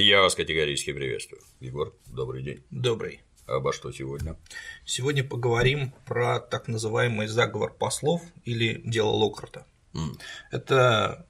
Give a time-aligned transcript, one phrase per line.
[0.00, 1.42] Я вас категорически приветствую.
[1.58, 2.62] Егор, добрый день.
[2.70, 3.20] Добрый.
[3.48, 4.36] Обо что сегодня?
[4.84, 9.66] Сегодня поговорим про так называемый заговор послов или дело Локарта.
[9.94, 10.20] Mm.
[10.52, 11.26] Это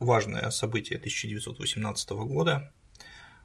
[0.00, 2.72] важное событие 1918 года,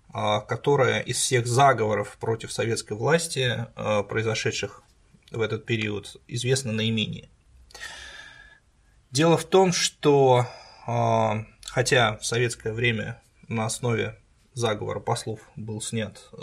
[0.10, 4.82] а, которое из всех заговоров против советской власти, а, произошедших
[5.30, 7.30] в этот период, известно наименее.
[9.12, 10.48] Дело в том, что
[10.88, 14.20] а, хотя в советское время на основе
[14.56, 16.38] заговора послов был снят э,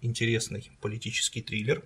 [0.00, 1.84] интересный политический триллер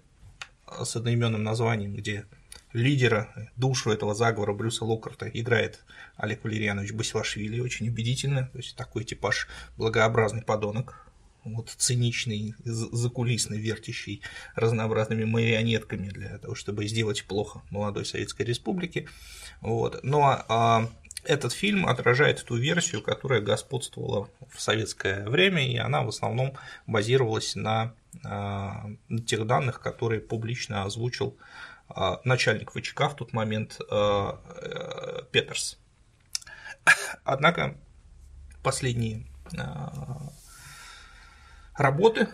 [0.67, 2.27] э, с одноименным названием, где
[2.73, 5.83] лидера, душу этого заговора Брюса Локарта играет
[6.17, 11.07] Олег Валерьянович Басилашвили, очень убедительно, то есть такой типаж благообразный подонок,
[11.45, 14.23] вот циничный, закулисный, вертящий
[14.55, 19.09] разнообразными марионетками для того, чтобы сделать плохо молодой Советской Республике.
[19.61, 20.01] Вот.
[20.03, 20.89] Но а,
[21.27, 26.55] этот фильм отражает ту версию, которая господствовала в советское время, и она в основном
[26.87, 28.87] базировалась на а,
[29.27, 31.37] тех данных, которые публично озвучил
[31.89, 35.79] а, начальник ВЧК в тот момент а, э, Петерс.
[37.25, 37.77] Однако
[38.63, 39.27] последние
[41.75, 42.29] работы,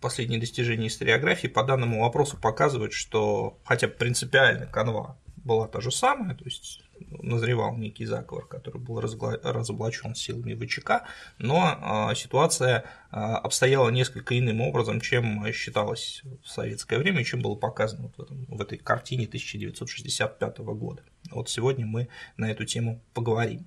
[0.00, 6.34] последние достижения историографии по данному вопросу показывают, что хотя принципиально канва была та же самая,
[6.34, 11.04] то есть назревал некий заговор, который был разоблачен силами ВЧК,
[11.38, 17.40] но а, ситуация а, обстояла несколько иным образом, чем считалось в советское время и чем
[17.42, 21.02] было показано в, этом, в этой картине 1965 года.
[21.30, 23.66] Вот сегодня мы на эту тему поговорим.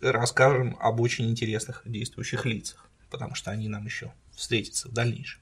[0.00, 5.40] Расскажем об очень интересных действующих лицах, потому что они нам еще встретятся в дальнейшем.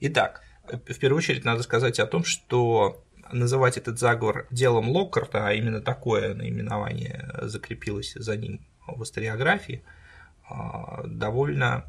[0.00, 5.52] Итак, в первую очередь надо сказать о том, что называть этот заговор делом Локкарта, а
[5.52, 9.82] именно такое наименование закрепилось за ним в историографии,
[10.48, 11.84] а, довольно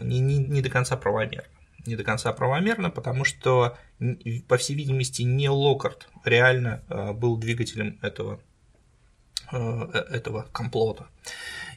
[0.00, 1.48] не, не, не до конца правомерно.
[1.86, 3.78] Не до конца правомерно, потому что,
[4.46, 8.40] по всей видимости, не Локкарт реально а, был двигателем этого,
[9.50, 11.06] а, э, этого комплота.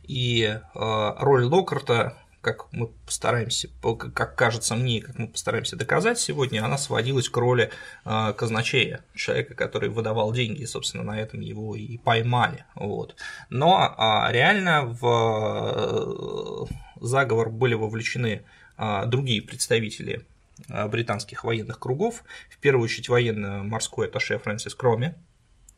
[0.03, 6.77] И роль Локкарта как мы постараемся, как кажется мне, как мы постараемся доказать сегодня, она
[6.77, 7.69] сводилась к роли
[8.03, 12.65] а, казначея, человека, который выдавал деньги, и, собственно, на этом его и поймали.
[12.73, 13.15] Вот.
[13.49, 18.41] Но а, реально в э, заговор были вовлечены
[18.75, 20.25] а, другие представители
[20.67, 25.15] британских военных кругов, в первую очередь военно-морской атташе Фрэнсис Кроми,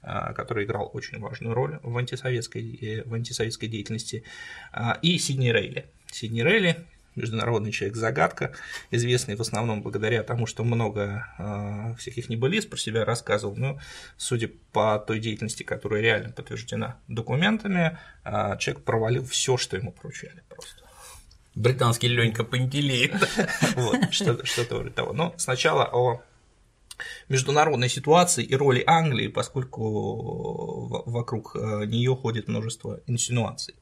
[0.01, 4.25] который играл очень важную роль в антисоветской, э, в антисоветской деятельности,
[5.01, 5.85] и Сидни Рейли.
[6.13, 6.85] Сидни Рейли,
[7.15, 8.53] международный человек-загадка,
[8.91, 13.79] известный в основном благодаря тому, что много э, всяких небылиц про себя рассказывал, но
[14.17, 20.43] судя по той деятельности, которая реально подтверждена документами, э, человек провалил все, что ему поручали
[20.49, 20.83] просто.
[21.55, 23.11] Британский Ленька Пантелеев.
[23.75, 25.13] Вот, что-то вроде того.
[25.13, 26.23] Но сначала о
[27.29, 33.75] международной ситуации и роли Англии, поскольку вокруг э, нее ходит множество инсинуаций.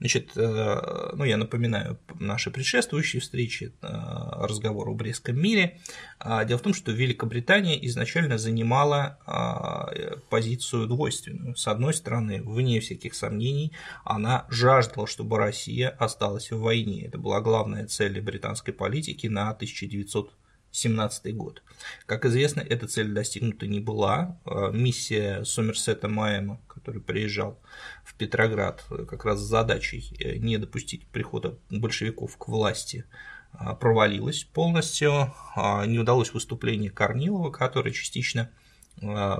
[0.00, 5.80] Значит, э, ну, я напоминаю наши предшествующие встречи, э, разговор о Брестском мире.
[6.18, 9.92] А, дело в том, что Великобритания изначально занимала а,
[10.30, 11.56] позицию двойственную.
[11.56, 13.72] С одной стороны, вне всяких сомнений,
[14.04, 17.06] она жаждала, чтобы Россия осталась в войне.
[17.06, 20.32] Это была главная цель британской политики на 1900
[20.74, 21.62] 2017 год.
[22.06, 24.38] Как известно, эта цель достигнута не была.
[24.44, 27.60] А, миссия Сомерсета Майема, который приезжал
[28.04, 33.04] в Петроград как раз с задачей э, не допустить прихода большевиков к власти,
[33.52, 35.32] а, провалилась полностью.
[35.54, 38.50] А, не удалось выступление Корнилова, которое частично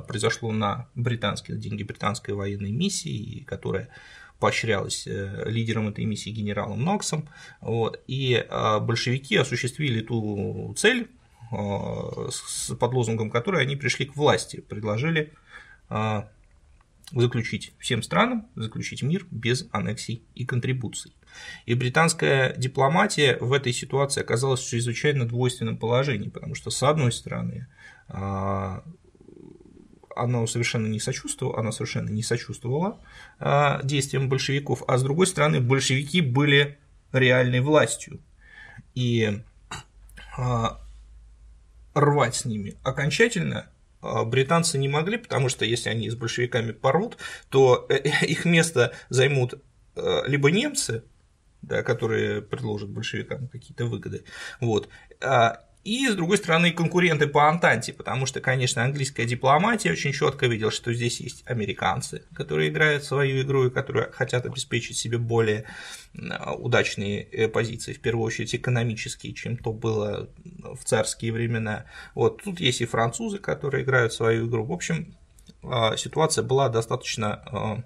[0.09, 3.89] произошло на британские деньги британской военной миссии, которая
[4.41, 7.29] поощрялась э, лидером этой миссии генералом Ноксом.
[7.61, 8.45] Вот, и
[8.81, 11.09] большевики осуществили ту цель,
[11.55, 15.33] под лозунгом которой они пришли к власти, предложили
[15.91, 16.23] э,
[17.13, 21.15] заключить всем странам, заключить мир без аннексий и контрибуций.
[21.67, 27.13] И британская дипломатия в этой ситуации оказалась в чрезвычайно двойственном положении, потому что, с одной
[27.13, 27.67] стороны,
[28.09, 28.81] э,
[30.17, 33.01] она совершенно не сочувствовала, она совершенно не сочувствовала
[33.83, 36.79] действиям большевиков, а с другой стороны, большевики были
[37.13, 38.21] реальной властью.
[38.95, 39.43] И
[41.95, 43.71] рвать с ними окончательно
[44.05, 47.17] а, британцы не могли, потому что если они с большевиками порвут,
[47.49, 49.55] то э, их место займут
[49.97, 51.05] э, либо немцы,
[51.63, 54.25] да, которые предложат большевикам какие-то выгоды,
[54.61, 54.89] вот,
[55.21, 60.47] а, и, с другой стороны, конкуренты по Антанте, потому что, конечно, английская дипломатия очень четко
[60.47, 65.67] видела, что здесь есть американцы, которые играют свою игру и которые хотят обеспечить себе более
[66.59, 70.31] удачные э, позиции, в первую очередь экономические, чем то было
[70.63, 71.85] в царские времена.
[72.15, 74.65] Вот тут есть и французы, которые играют свою игру.
[74.65, 75.15] В общем,
[75.63, 77.83] а, ситуация была достаточно а,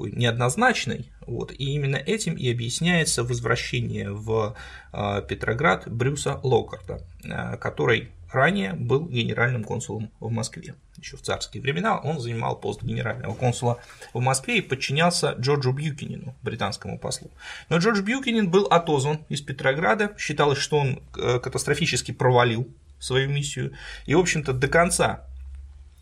[0.00, 4.56] такой неоднозначной, вот, и именно этим и объясняется возвращение в
[4.92, 10.74] а, Петроград Брюса Локарта, а, который ранее был генеральным консулом в Москве.
[10.96, 13.78] Еще в царские времена он занимал пост генерального консула
[14.14, 17.30] в Москве и подчинялся Джорджу Бьюкинину, британскому послу.
[17.68, 22.68] Но Джордж Бьюкинин был отозван из Петрограда, считалось, что он э, катастрофически провалил
[23.00, 23.72] свою миссию,
[24.06, 25.26] и, в общем-то, до конца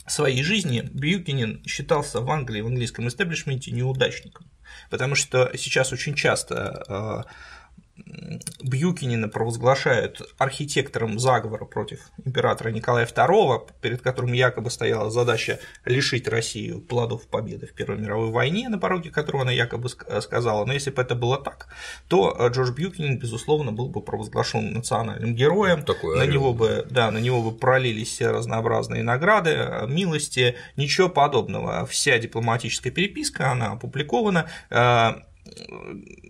[0.09, 4.51] своей жизни Бьюкинин считался в Англии, в английском истеблишменте неудачником,
[4.91, 7.31] потому что сейчас очень часто э,
[8.63, 16.81] Бьюкинина провозглашают архитектором заговора против императора Николая II, перед которым якобы стояла задача лишить Россию
[16.81, 20.65] плодов победы в Первой мировой войне, на пороге которого она якобы сказала.
[20.65, 21.69] Но если бы это было так,
[22.09, 25.83] то э, Джордж Бьюкинин, безусловно, был бы провозглашен национальным героем.
[25.83, 31.09] Такой на него бы, да, на него бы пролились все разнообразные награды, э, милости, ничего
[31.09, 31.87] подобного.
[31.87, 35.28] Вся дипломатическая переписка, она опубликована э,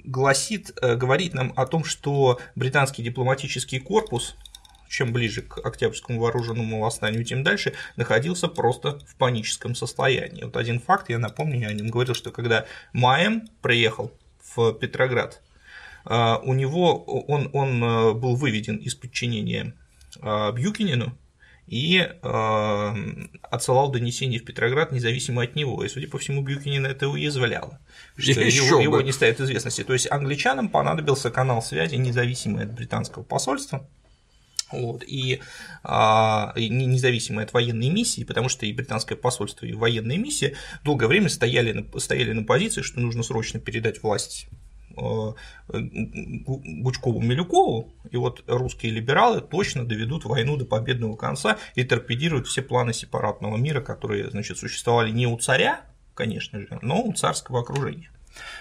[0.05, 4.37] гласит, э, говорит нам о том, что британский дипломатический корпус
[4.89, 10.45] чем ближе к Октябрьскому вооруженному восстанию, тем дальше, находился просто в паническом состоянии.
[10.45, 14.11] Вот один факт, я напомню, я о нем говорил, что когда Маем приехал
[14.43, 15.43] в Петроград,
[16.07, 19.75] э, у него он, он э, был выведен из подчинения
[20.23, 21.15] Бьюкинину,
[21.69, 22.95] и э,
[23.43, 25.85] отсылал донесения в Петроград независимо от него.
[25.85, 27.79] И, судя по всему, Бьюкинин это уязвляло,
[28.17, 29.85] что его, его не ставят известности.
[29.85, 33.87] То есть англичанам понадобился канал связи, независимый от британского посольства,
[34.71, 35.41] вот, и
[35.83, 41.31] а, независимые от военной миссии, потому что и британское посольство, и военная миссия долгое время
[41.31, 44.49] стояли на, стояли на позиции, что нужно срочно передать власть
[44.97, 45.33] Э,
[45.69, 52.63] Гучкову Милюкову, и вот русские либералы точно доведут войну до победного конца и торпедируют все
[52.63, 55.83] планы сепаратного мира, которые значит, существовали не у царя,
[56.15, 58.11] конечно же, но у царского окружения.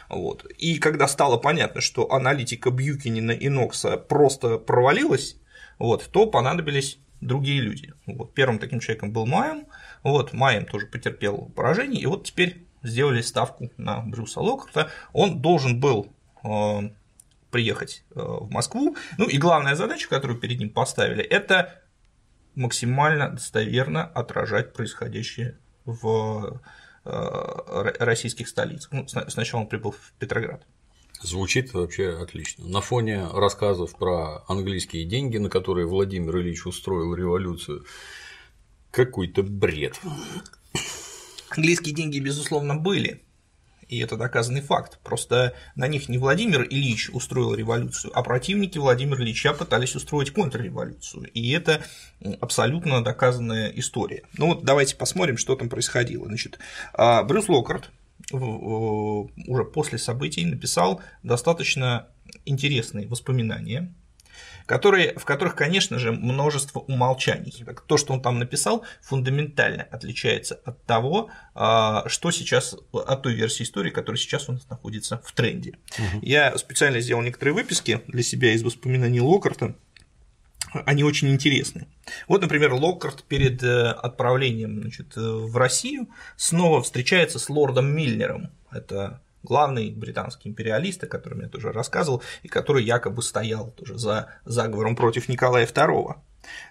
[0.09, 0.45] Вот.
[0.57, 5.37] И когда стало понятно, что аналитика Бьюкинина и Нокса просто провалилась,
[5.79, 7.93] вот, то понадобились другие люди.
[8.05, 8.33] Вот.
[8.33, 9.65] Первым таким человеком был Майем,
[10.03, 14.89] вот, Майем тоже потерпел поражение, и вот теперь сделали ставку на Брюса Локарта.
[15.13, 16.13] Он должен был
[17.51, 18.95] приехать э, в Москву.
[19.17, 21.81] Ну и главная задача, которую перед ним поставили, это
[22.55, 26.61] максимально достоверно отражать происходящее в
[27.05, 28.91] э, российских столицах.
[28.91, 30.65] Ну, сначала он прибыл в Петроград.
[31.21, 32.67] Звучит вообще отлично.
[32.67, 37.85] На фоне рассказов про английские деньги, на которые Владимир Ильич устроил революцию,
[38.91, 39.99] какой-то бред.
[41.49, 43.23] Английские деньги, безусловно, были,
[43.89, 44.99] и это доказанный факт.
[45.03, 51.29] Просто на них не Владимир Ильич устроил революцию, а противники Владимира Ильича пытались устроить контрреволюцию.
[51.33, 51.83] И это
[52.41, 54.23] абсолютно доказанная история.
[54.37, 56.25] Ну вот давайте посмотрим, что там происходило.
[56.25, 56.59] Значит,
[56.93, 57.91] а, Брюс Локарт
[58.31, 62.07] уже после событий написал достаточно
[62.45, 63.93] интересные воспоминания
[64.67, 67.65] которые, в которых, конечно же, множество умолчаний.
[67.87, 73.63] То, что он там написал, фундаментально отличается от того, а, что сейчас, от той версии
[73.63, 75.71] истории, которая сейчас у нас находится в тренде.
[75.97, 76.19] Угу.
[76.21, 79.73] Я специально сделал некоторые выписки для себя из воспоминаний Локарта,
[80.85, 81.87] они очень интересны.
[82.27, 88.51] Вот, например, Локкарт перед э, отправлением значит, в Россию снова встречается с лордом Мильнером.
[88.69, 94.27] Это главный британский империалист, о котором я тоже рассказывал, и который якобы стоял тоже за
[94.43, 96.15] заговором против Николая II.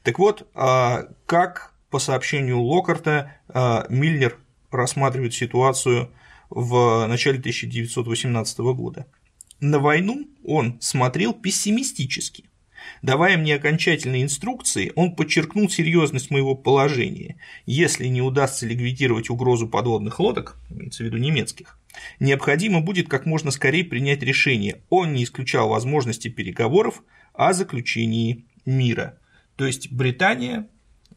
[0.02, 4.36] Так вот, а, как по сообщению Локарта а, Миллер
[4.70, 6.10] рассматривает ситуацию
[6.50, 9.06] в начале 1918 года.
[9.60, 12.44] На войну он смотрел пессимистически.
[13.02, 17.36] Давая мне окончательные инструкции, он подчеркнул серьезность моего положения.
[17.64, 21.78] Если не удастся ликвидировать угрозу подводных лодок, имеется в виду немецких,
[22.20, 24.82] необходимо будет как можно скорее принять решение.
[24.90, 29.18] Он не исключал возможности переговоров о заключении мира.
[29.56, 30.68] То есть Британия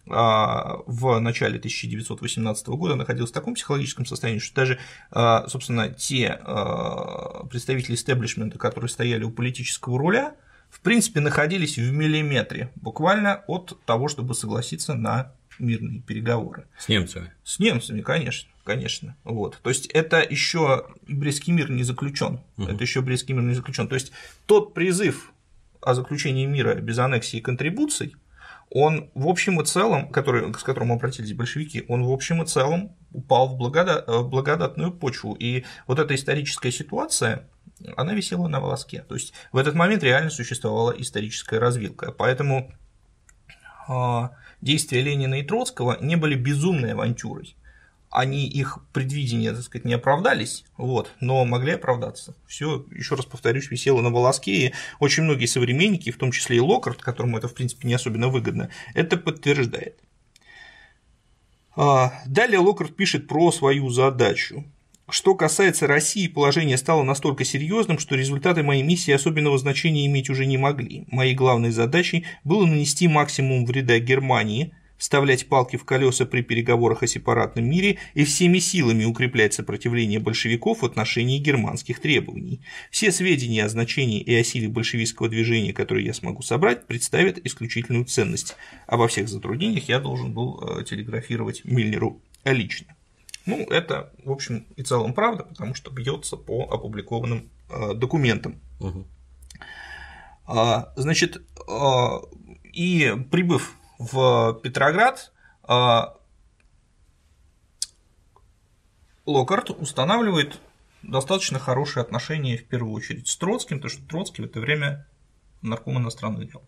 [0.09, 4.79] а, в начале 1918 года находилась в таком психологическом состоянии, что даже,
[5.12, 10.36] а, собственно, те а, представители истеблишмента, которые стояли у политического руля,
[10.69, 16.67] в принципе, находились в миллиметре буквально от того, чтобы согласиться на мирные переговоры.
[16.77, 17.33] С немцами?
[17.43, 19.16] С немцами, конечно, конечно.
[19.24, 19.60] Вот.
[19.64, 22.40] То есть это еще Брестский мир не заключен.
[22.58, 22.68] Угу.
[22.68, 23.88] Это еще Брестский мир не заключен.
[23.88, 24.12] То есть
[24.46, 25.34] тот призыв
[25.82, 28.16] о заключении мира без аннексии и контрибуций–
[28.72, 32.96] он в общем и целом, который, с которым обратились большевики, он в общем и целом
[33.12, 35.34] упал в, благодат, в благодатную почву.
[35.34, 37.48] И вот эта историческая ситуация,
[37.98, 39.04] она висела на волоске.
[39.08, 42.12] То есть в этот момент реально существовала историческая развилка.
[42.12, 42.72] Поэтому
[43.88, 47.56] а, действия Ленина и Троцкого не были безумной авантюрой
[48.12, 52.36] они их предвидения, так сказать, не оправдались, вот, но могли оправдаться.
[52.48, 56.62] Все, еще раз повторюсь, висело на волоске, и очень многие современники, в том числе и
[56.62, 60.00] Локарт, которому это, в принципе, не особенно выгодно, это подтверждает.
[61.75, 64.66] А, далее Локарт пишет про свою задачу.
[65.10, 70.46] Что касается России, положение стало настолько серьезным, что результаты моей миссии особенного значения иметь уже
[70.46, 71.06] не могли.
[71.10, 77.08] Моей главной задачей было нанести максимум вреда Германии, вставлять палки в колеса при переговорах о
[77.08, 82.62] сепаратном мире и всеми силами укреплять сопротивление большевиков в отношении германских требований.
[82.91, 88.06] Все сведения о значении и о силе большевистского движения, которые я смогу собрать, представят исключительную
[88.06, 88.56] ценность.
[88.86, 92.94] Обо всех затруднениях я должен был э, телеграфировать Миллеру лично.
[93.46, 98.60] Ну, это, в общем и целом правда, потому что бьется по опубликованным э, документам.
[98.79, 99.06] Угу.
[100.96, 101.38] Значит,
[101.68, 102.08] э,
[102.74, 105.32] и прибыв в Петроград
[105.63, 106.15] а,
[109.25, 110.60] Локарт устанавливает
[111.03, 115.06] достаточно хорошие отношения в первую очередь с Троцким, потому что Троцкий в это время
[115.62, 116.63] нарком иностранных дел.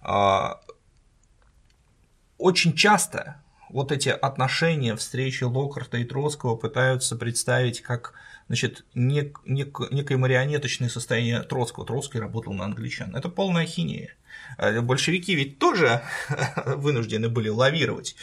[0.00, 0.60] А,
[2.38, 8.14] очень часто вот эти отношения, встречи Локарта и Троцкого пытаются представить как
[8.46, 11.86] значит, нек, нек, некое марионеточное состояние Троцкого.
[11.86, 13.16] Троцкий работал на англичан.
[13.16, 14.14] Это полная хинея.
[14.58, 16.02] Э, большевики ведь тоже
[16.66, 18.16] вынуждены были лавировать.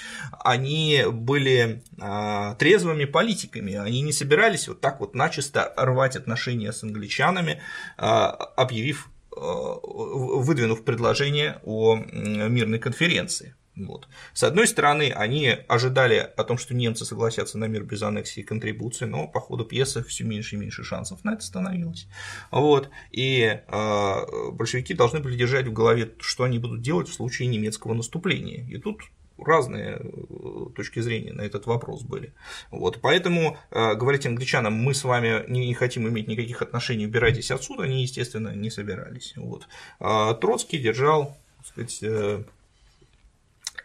[0.43, 6.83] Они были а, трезвыми политиками, они не собирались вот так вот начисто рвать отношения с
[6.83, 7.61] англичанами,
[7.97, 13.55] а, объявив э, выдвинув предложение о мирной конференции.
[13.75, 14.07] Вот.
[14.33, 18.43] С одной стороны, они ожидали о том, что немцы согласятся на мир без аннексии и
[18.43, 22.07] контрибуции, но по ходу пьесы все меньше и меньше шансов на это становилось.
[22.51, 22.89] Вот.
[23.11, 27.93] И э, большевики должны были держать в голове, что они будут делать в случае немецкого
[27.93, 28.67] наступления.
[28.67, 29.01] И тут
[29.37, 32.33] разные э, точки зрения на этот вопрос были.
[32.71, 37.83] Вот, поэтому э, говорить англичанам, мы с вами не, хотим иметь никаких отношений, убирайтесь отсюда,
[37.83, 39.33] они, естественно, не собирались.
[39.37, 39.67] Вот.
[39.99, 42.43] А Троцкий держал так сказать, э,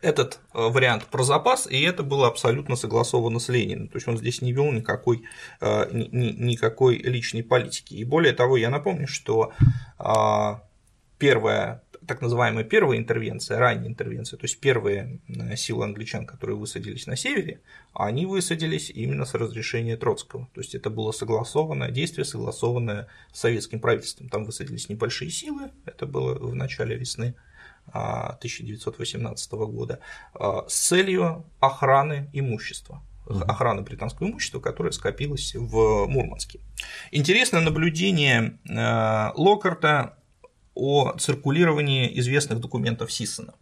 [0.03, 3.89] этот э, вариант про запас, и это было абсолютно согласовано с Лениным.
[3.89, 5.25] То есть он здесь не вел никакой,
[5.61, 7.95] э, никакой личной политики.
[7.95, 9.53] И более того, я напомню, что
[9.99, 10.63] а,
[11.19, 17.07] первая так называемая первая интервенция, ранняя интервенция, то есть первые э, силы англичан, которые высадились
[17.07, 17.61] на севере,
[17.93, 20.49] они высадились именно с разрешения Троцкого.
[20.55, 24.29] То есть это было согласованное действие, согласованное с советским правительством.
[24.29, 27.35] Там высадились небольшие силы, это было в начале весны
[27.93, 30.01] 1918 года
[30.35, 36.61] а, с целью охраны имущества охраны британского имущества, которое скопилось в Мурманске.
[37.11, 40.17] Интересное наблюдение а, Локарта
[40.75, 43.55] о циркулировании известных документов Сиссона.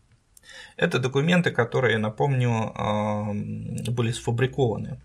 [0.77, 5.01] Это документы, которые, напомню, а, были сфабрикованы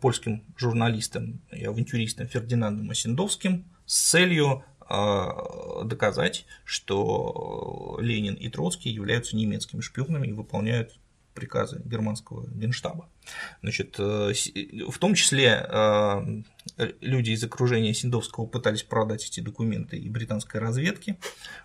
[0.00, 4.71] польским журналистом и авантюристом Фердинандом Осендовским с целью а,
[5.84, 10.98] доказать, что Ленин и Троцкий являются немецкими шпионами и выполняют
[11.34, 13.08] приказы германского генштаба.
[13.62, 14.32] Значит, э,
[14.88, 16.42] в том числе э,
[17.00, 21.16] люди из окружения Синдовского пытались продать эти документы и британской разведке.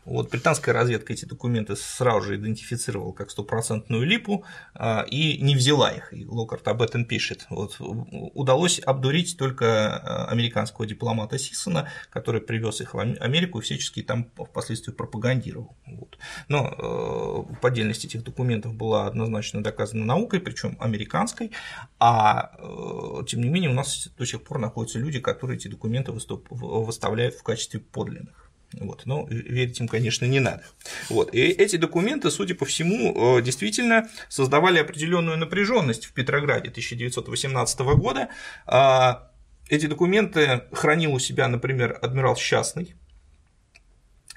[0.06, 4.46] Вот, британская разведка эти документы сразу же идентифицировала как стопроцентную липу
[4.76, 6.14] э, и не взяла их.
[6.14, 7.48] И Локарт об этом пишет.
[7.50, 14.30] Вот, удалось обдурить только американского дипломата Сисона, который привез их в Америку и всячески там
[14.36, 15.76] впоследствии пропагандировал.
[15.86, 16.18] Вот.
[16.48, 21.52] Но поддельность этих документов была однозначно доказана наукой, причем американской страной,
[22.00, 26.12] а э, тем не менее у нас до сих пор находятся люди, которые эти документы
[26.12, 28.50] выставляют в качестве подлинных.
[28.74, 30.62] Вот, но верить им, конечно, не надо.
[31.10, 37.80] Вот, и эти документы, судя по всему, э, действительно создавали определенную напряженность в Петрограде 1918
[37.96, 38.28] года.
[38.66, 39.32] А,
[39.70, 42.96] эти документы хранил у себя, например, адмирал Счастный,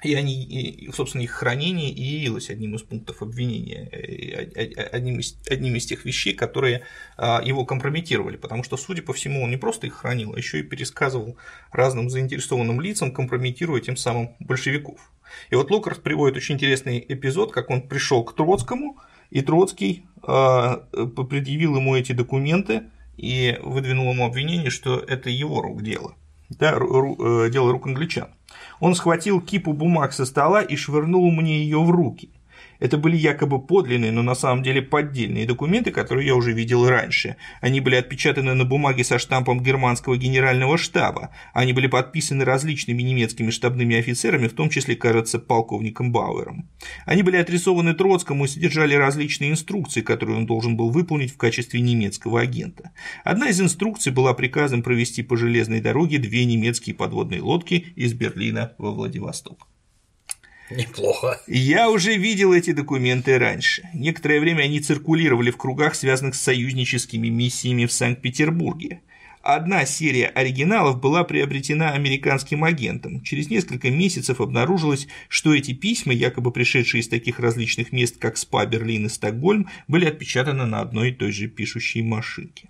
[0.03, 3.89] и они, и, собственно, их хранение и явилось одним из пунктов обвинения,
[4.91, 6.83] одним из, одним из тех вещей, которые
[7.17, 10.59] а, его компрометировали, потому что, судя по всему, он не просто их хранил, а еще
[10.59, 11.37] и пересказывал
[11.71, 15.11] разным заинтересованным лицам, компрометируя тем самым большевиков.
[15.49, 18.97] И вот Локарт приводит очень интересный эпизод, как он пришел к Троцкому,
[19.29, 20.77] и Троцкий а,
[21.29, 22.83] предъявил ему эти документы
[23.17, 26.15] и выдвинул ему обвинение, что это его рук дело,
[26.49, 28.29] да, э, дело рук англичан.
[28.81, 32.31] Он схватил кипу бумаг со стола и швырнул мне ее в руки.
[32.81, 37.35] Это были якобы подлинные, но на самом деле поддельные документы, которые я уже видел раньше.
[37.61, 41.29] Они были отпечатаны на бумаге со штампом германского генерального штаба.
[41.53, 46.69] Они были подписаны различными немецкими штабными офицерами, в том числе, кажется, полковником Бауэром.
[47.05, 51.81] Они были отрисованы Троцкому и содержали различные инструкции, которые он должен был выполнить в качестве
[51.81, 52.89] немецкого агента.
[53.23, 58.73] Одна из инструкций была приказом провести по железной дороге две немецкие подводные лодки из Берлина
[58.79, 59.70] во Владивосток.
[60.75, 61.41] Неплохо.
[61.47, 63.83] Я уже видел эти документы раньше.
[63.93, 69.01] Некоторое время они циркулировали в кругах, связанных с союзническими миссиями в Санкт-Петербурге.
[69.43, 73.21] Одна серия оригиналов была приобретена американским агентом.
[73.23, 78.67] Через несколько месяцев обнаружилось, что эти письма, якобы пришедшие из таких различных мест, как СПА,
[78.67, 82.69] Берлин и Стокгольм, были отпечатаны на одной и той же пишущей машинке.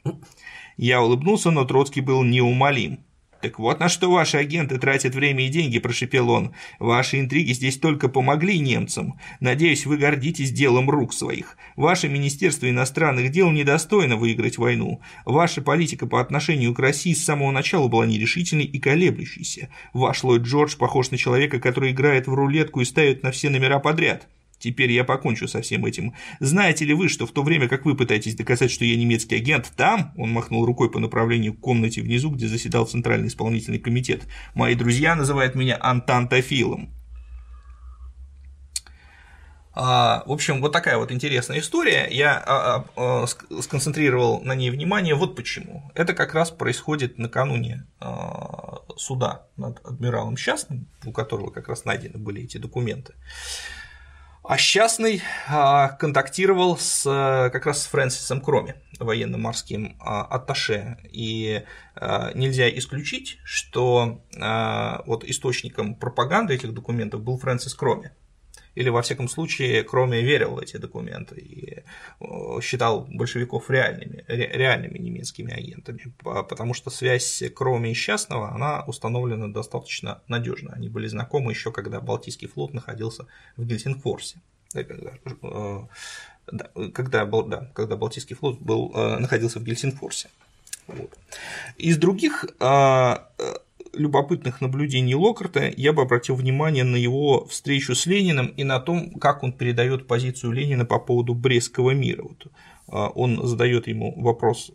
[0.77, 2.99] Я улыбнулся, но Троцкий был неумолим.
[3.41, 6.53] «Так вот на что ваши агенты тратят время и деньги»,– прошепел он.
[6.79, 9.19] «Ваши интриги здесь только помогли немцам.
[9.39, 11.57] Надеюсь, вы гордитесь делом рук своих.
[11.75, 15.01] Ваше Министерство иностранных дел недостойно выиграть войну.
[15.25, 19.69] Ваша политика по отношению к России с самого начала была нерешительной и колеблющейся.
[19.93, 23.79] Ваш Ллойд Джордж похож на человека, который играет в рулетку и ставит на все номера
[23.79, 24.27] подряд».
[24.61, 26.13] Теперь я покончу со всем этим.
[26.39, 29.71] Знаете ли вы, что в то время, как вы пытаетесь доказать, что я немецкий агент,
[29.75, 34.75] там, он махнул рукой по направлению к комнате внизу, где заседал Центральный исполнительный комитет, мои
[34.75, 36.93] друзья называют меня антантофилом.
[39.73, 42.07] А, в общем, вот такая вот интересная история.
[42.11, 43.25] Я а, а,
[43.61, 45.89] сконцентрировал на ней внимание вот почему.
[45.95, 47.85] Это как раз происходит накануне
[48.97, 53.13] суда над адмиралом Счастным, у которого как раз найдены были эти документы.
[54.51, 57.03] А Счастный а, контактировал с,
[57.53, 61.63] как раз с Фрэнсисом Кроми, военно-морским а, атташе, и
[61.95, 64.21] а, нельзя исключить, что
[65.05, 68.11] вот источником пропаганды этих документов был Фрэнсис Кроми
[68.75, 71.83] или, во всяком случае, кроме верил в эти документы и
[72.19, 79.47] э, считал большевиков реальными, реальными немецкими агентами, потому что связь Кроме и Счастного, она установлена
[79.47, 80.71] достаточно надежно.
[80.73, 84.41] Они были знакомы еще, когда Балтийский флот находился в Гельсингфорсе.
[84.73, 85.87] Э,
[86.93, 90.29] когда, да, когда Балтийский флот был, э, находился в Гельсингфорсе.
[90.87, 91.17] Вот.
[91.77, 92.45] Из других
[93.93, 99.11] любопытных наблюдений Локарта я бы обратил внимание на его встречу с Лениным и на том,
[99.15, 102.23] как он передает позицию Ленина по поводу Брестского мира.
[102.23, 102.47] Вот,
[102.87, 104.71] а, он задает ему вопрос,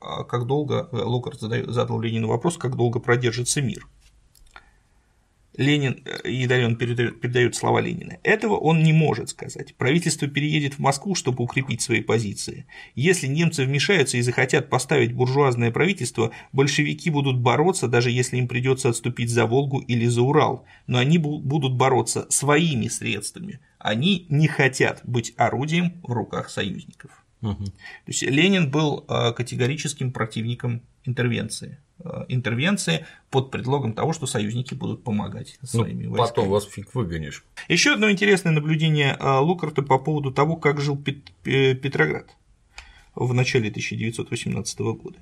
[0.00, 3.86] а как долго, Локарт задал Ленину вопрос, как долго продержится мир.
[5.56, 8.18] Ленин, э, и далее он передает, передает слова Ленина.
[8.22, 9.74] Этого он не может сказать.
[9.76, 12.66] Правительство переедет в Москву, чтобы укрепить свои позиции.
[12.94, 18.88] Если немцы вмешаются и захотят поставить буржуазное правительство, большевики будут бороться, даже если им придется
[18.88, 20.64] отступить за Волгу или за Урал.
[20.86, 23.60] Но они будут бороться своими средствами.
[23.78, 27.10] Они не хотят быть орудием в руках союзников.
[27.42, 27.64] Угу.
[27.64, 27.72] То
[28.06, 31.78] есть Ленин был э, категорическим противником интервенции.
[32.04, 36.34] Э, интервенции под предлогом того, что союзники будут помогать ну, своими ну, войсками.
[36.34, 37.44] Потом вас фиг выгонишь.
[37.68, 42.36] Еще одно интересное наблюдение э, Лукарта по поводу того, как жил Петроград
[43.14, 45.18] в начале 1918 года.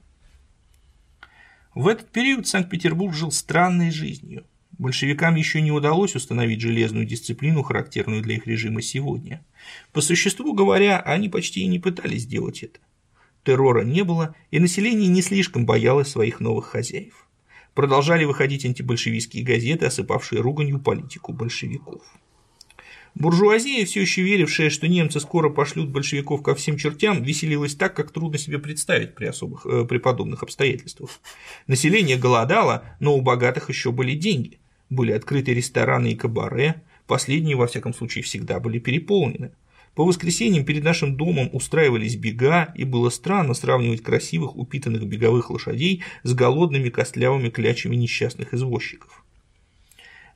[1.75, 4.45] В этот период Санкт-Петербург жил странной жизнью.
[4.79, 9.45] Большевикам еще не удалось установить железную дисциплину, характерную для их режима сегодня.
[9.93, 12.81] По существу говоря, они почти и не пытались сделать это
[13.45, 17.27] террора не было, и население не слишком боялось своих новых хозяев.
[17.75, 22.03] Продолжали выходить антибольшевистские газеты, осыпавшие руганью политику большевиков.
[23.15, 28.13] Буржуазия, все еще верившая, что немцы скоро пошлют большевиков ко всем чертям, веселилась так, как
[28.13, 31.21] трудно себе представить при, особых, э, при подобных обстоятельствах.
[31.67, 34.61] Население голодало, но у богатых еще были деньги.
[34.91, 39.53] Были открыты рестораны и кабаре, последние, во всяком случае, всегда были переполнены.
[39.95, 46.03] По воскресеньям перед нашим домом устраивались бега, и было странно сравнивать красивых упитанных беговых лошадей
[46.23, 49.25] с голодными костлявыми клячами несчастных извозчиков.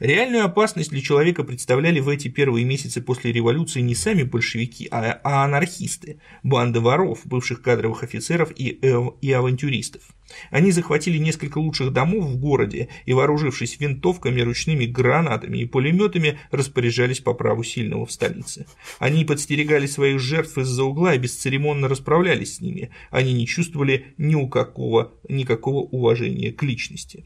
[0.04, 5.18] Реальную опасность для человека представляли в эти первые месяцы после революции не сами большевики, а,
[5.24, 10.02] а анархисты, банды воров, бывших кадровых офицеров и, э, и авантюристов.
[10.50, 17.20] Они захватили несколько лучших домов в городе и, вооружившись винтовками, ручными гранатами и пулеметами, распоряжались
[17.20, 18.66] по праву сильного в столице.
[18.98, 22.90] Они подстерегали своих жертв из-за угла и бесцеремонно расправлялись с ними.
[23.10, 27.24] Они не чувствовали ни у какого, никакого уважения к личности.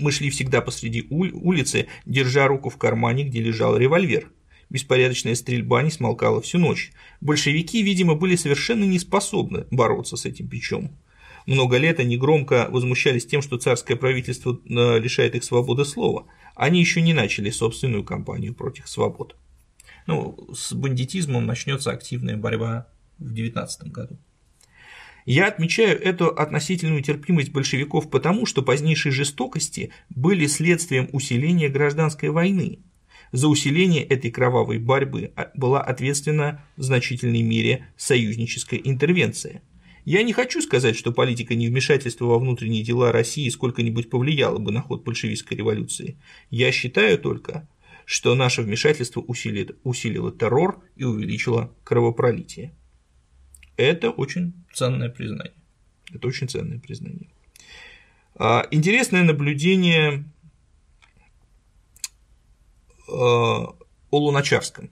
[0.00, 4.30] Мы шли всегда посреди улицы, держа руку в кармане, где лежал револьвер.
[4.68, 6.92] Беспорядочная стрельба не смолкала всю ночь.
[7.20, 10.90] Большевики, видимо, были совершенно не способны бороться с этим бичом.
[11.46, 16.26] Много лет они громко возмущались тем, что царское правительство э, лишает их свободы слова.
[16.56, 19.36] Они еще не начали собственную кампанию против свобод.
[20.06, 24.18] Ну, с бандитизмом начнется активная борьба в 19 году.
[25.26, 32.78] Я отмечаю эту относительную терпимость большевиков потому, что позднейшие жестокости были следствием усиления гражданской войны.
[33.32, 39.62] За усиление этой кровавой борьбы а, была ответственна в значительной мере союзническая интервенция.
[40.04, 44.80] Я не хочу сказать, что политика невмешательства во внутренние дела России сколько-нибудь повлияла бы на
[44.80, 46.20] ход большевистской революции.
[46.50, 47.68] Я считаю только,
[48.04, 52.76] что наше вмешательство усилило, усилило террор и увеличило кровопролитие.
[53.76, 55.54] Это очень ценное признание.
[56.12, 57.28] Это очень ценное признание.
[58.34, 60.24] А, интересное наблюдение
[63.08, 63.74] а,
[64.10, 64.90] о Луначарском.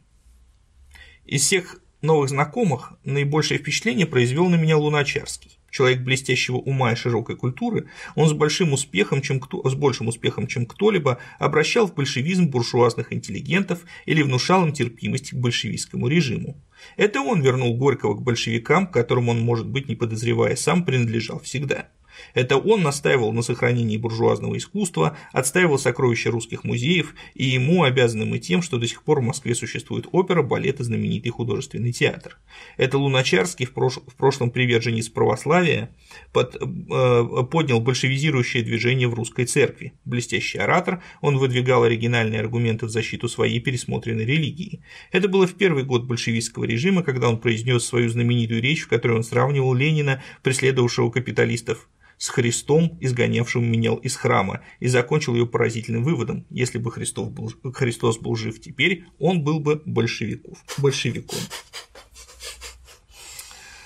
[1.24, 5.58] Из всех новых знакомых наибольшее впечатление произвел на меня Луначарский.
[5.70, 10.46] Человек блестящего ума и широкой культуры, он с большим успехом, чем кто, с большим успехом,
[10.46, 16.56] чем кто-либо, обращал в большевизм буржуазных интеллигентов или внушал им терпимость к большевистскому режиму.
[16.96, 21.40] Это он вернул Горького к большевикам, к которым он, может быть, не подозревая сам, принадлежал
[21.40, 21.88] всегда.
[22.34, 28.38] Это он настаивал на сохранении буржуазного искусства, отстаивал сокровища русских музеев, и ему обязаны мы
[28.38, 32.38] тем, что до сих пор в Москве существует опера, балет и знаменитый художественный театр.
[32.76, 33.96] Это Луначарский, в, прош...
[33.96, 35.94] в прошлом приверженец православия,
[36.32, 36.56] под...
[36.56, 39.94] э, поднял большевизирующее движение в русской церкви.
[40.04, 44.82] Блестящий оратор, он выдвигал оригинальные аргументы в защиту своей пересмотренной религии.
[45.12, 49.16] Это было в первый год большевистского режима, когда он произнес свою знаменитую речь, в которой
[49.16, 56.04] он сравнивал Ленина, преследовавшего капиталистов, с Христом, изгонявшим меня из храма, и закончил ее поразительным
[56.04, 56.46] выводом.
[56.50, 61.38] Если бы Христос был, Христос был жив теперь, он был бы большевиков, большевиком.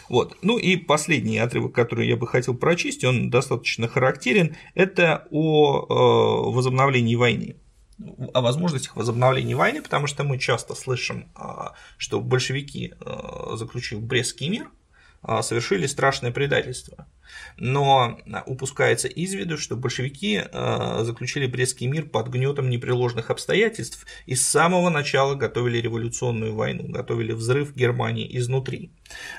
[0.09, 0.39] Вот.
[0.43, 6.55] Ну и последний отрывок, который я бы хотел прочесть, он достаточно характерен, это о э,
[6.55, 7.57] возобновлении войны
[8.33, 14.49] о возможностях возобновления войны, потому что мы часто слышим, а, что большевики, э, заключив Брестский
[14.49, 14.71] мир,
[15.23, 17.09] а, совершили страшное предательство.
[17.57, 24.35] Но упускается из виду, что большевики а, заключили Брестский мир под гнетом непреложных обстоятельств и
[24.35, 28.91] с самого начала готовили революционную войну, готовили взрыв Германии изнутри.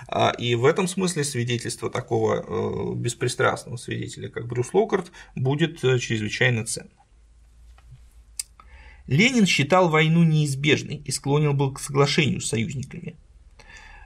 [0.08, 5.99] А, и в этом смысле свидетельство такого э, беспристрастного свидетеля, как Брюс Локарт, будет э,
[5.99, 6.89] чрезвычайно ценно.
[9.08, 13.15] Ленин считал войну неизбежной и склонен был к соглашению с союзниками.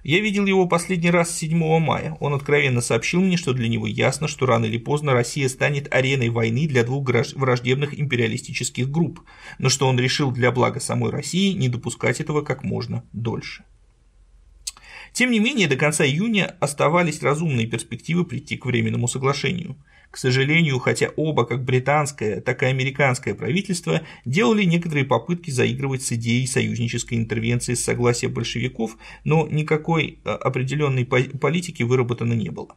[0.03, 2.17] Я видел его последний раз 7 мая.
[2.19, 6.27] Он откровенно сообщил мне, что для него ясно, что рано или поздно Россия станет ареной
[6.27, 9.21] войны для двух враждебных империалистических групп,
[9.59, 13.63] но что он решил для блага самой России не допускать этого как можно дольше.
[15.13, 19.77] Тем не менее, до конца июня оставались разумные перспективы прийти к временному соглашению–
[20.13, 26.11] к сожалению, хотя оба, как британское, так и американское правительство, делали некоторые попытки заигрывать с
[26.11, 32.75] идеей союзнической интервенции с согласия большевиков, но никакой а, определенной политики выработано не было.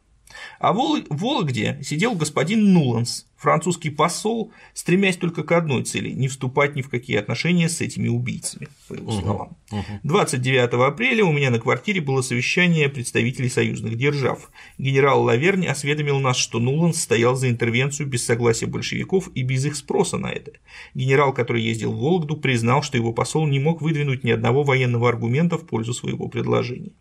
[0.59, 6.75] А в Вологде сидел господин Нуланс, французский посол, стремясь только к одной цели– не вступать
[6.75, 9.57] ни в какие отношения с этими убийцами, по его словам.
[10.03, 14.49] 29 апреля у меня на квартире было совещание представителей союзных держав.
[14.77, 19.75] Генерал Лаверни осведомил нас, что Нуланс стоял за интервенцию без согласия большевиков и без их
[19.75, 20.53] спроса на это.
[20.95, 25.09] Генерал, который ездил в Вологду, признал, что его посол не мог выдвинуть ни одного военного
[25.09, 26.91] аргумента в пользу своего предложения.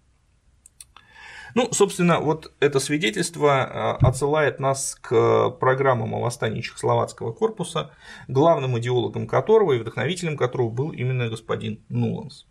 [1.56, 7.92] Ну, собственно, вот это свидетельство а, отсылает нас к программам о восстании Чехословацкого корпуса,
[8.28, 12.44] главным идеологом которого и вдохновителем которого был именно господин Нуланс.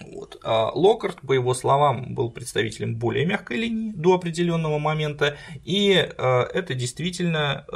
[0.00, 0.40] Вот.
[0.42, 6.44] А Локарт, по его словам, был представителем более мягкой линии до определенного момента, и а,
[6.44, 7.66] это действительно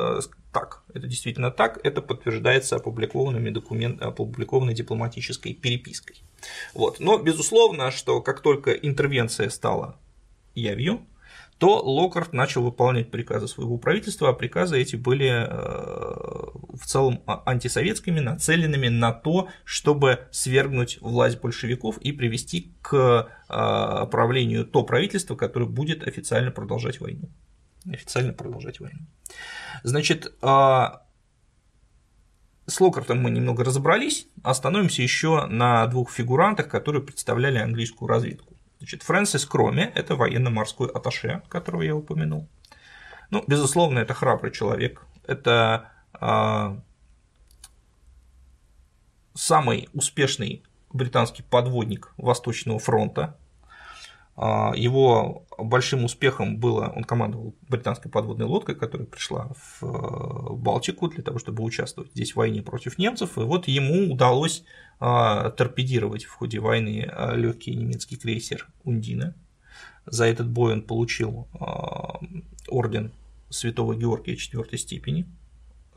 [0.50, 0.82] так.
[0.94, 6.22] Это действительно так, это подтверждается опубликованными документами, опубликованной дипломатической перепиской.
[6.72, 7.00] Вот.
[7.00, 9.98] Но, безусловно, что как только интервенция стала
[10.58, 11.06] явью,
[11.58, 17.42] то Локарт начал выполнять приказы своего правительства, а приказы эти были э, в целом а,
[17.46, 25.34] антисоветскими, нацеленными на то, чтобы свергнуть власть большевиков и привести к э, правлению то правительство,
[25.34, 27.28] которое будет официально продолжать войну.
[27.90, 29.00] Официально продолжать войну.
[29.82, 30.86] Значит, э,
[32.68, 38.47] с Локартом мы немного разобрались, остановимся еще на двух фигурантах, которые представляли английскую разведку.
[38.78, 42.48] Значит, Фрэнсис Кроме– это военно-морской аташе, которого я упомянул.
[43.30, 45.04] Ну, безусловно, это храбрый человек.
[45.26, 46.80] Это а,
[49.34, 50.62] самый успешный
[50.92, 53.36] британский подводник Восточного фронта.
[54.40, 61.08] А, его большим успехом было, он командовал британской подводной лодкой, которая пришла в э, Балтику
[61.08, 64.62] для того, чтобы участвовать здесь в войне против немцев, и вот ему удалось
[65.00, 69.34] а, торпедировать в ходе войны а, легкий немецкий крейсер Ундина.
[70.06, 71.48] За этот бой он получил
[72.68, 73.12] орден
[73.50, 75.26] Святого Георгия четвертой степени–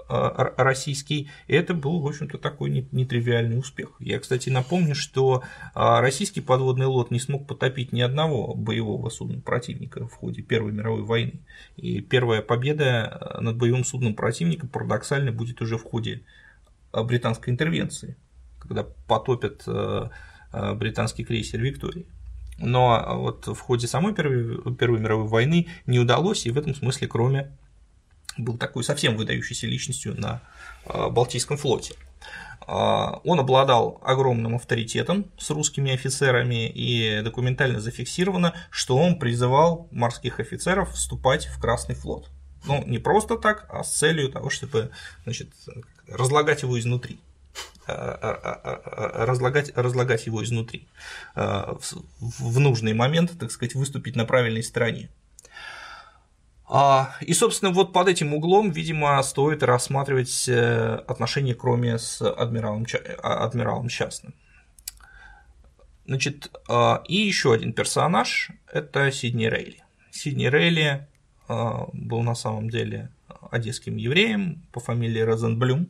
[0.07, 3.89] российский, и это был, в общем-то, такой нетривиальный успех.
[3.99, 9.41] Я, кстати, напомню, что а, российский подводный лот не смог потопить ни одного боевого судна
[9.41, 11.41] противника в ходе Первой мировой войны.
[11.77, 16.23] И первая победа а, над боевым судном противника парадоксально будет уже в ходе
[16.91, 18.17] британской интервенции,
[18.59, 19.63] когда потопят
[20.75, 22.05] британский крейсер Виктория.
[22.59, 27.07] Но вот в ходе самой Первой, Первой мировой войны не удалось, и в этом смысле,
[27.07, 27.51] кроме
[28.37, 30.41] был такой совсем выдающейся личностью на
[30.85, 31.95] а, Балтийском флоте.
[32.61, 40.39] А, он обладал огромным авторитетом с русскими офицерами, и документально зафиксировано, что он призывал морских
[40.39, 42.29] офицеров вступать в Красный флот.
[42.65, 44.91] Ну, не просто так, а с целью того, чтобы
[45.23, 45.49] значит,
[46.07, 47.19] разлагать его изнутри
[47.87, 50.87] а, разлагать, разлагать его изнутри
[51.35, 55.09] в нужный момент, так сказать, выступить на правильной стороне.
[56.73, 62.85] А, и, собственно, вот под этим углом, видимо, стоит рассматривать э, отношения Кроме с адмиралом,
[63.21, 64.33] а, адмиралом Частным.
[66.05, 69.83] Значит, а, и еще один персонаж– это Сидни Рейли.
[70.11, 71.09] Сидни Рейли
[71.49, 73.09] был на самом деле
[73.51, 75.89] одесским евреем по фамилии Розенблюм,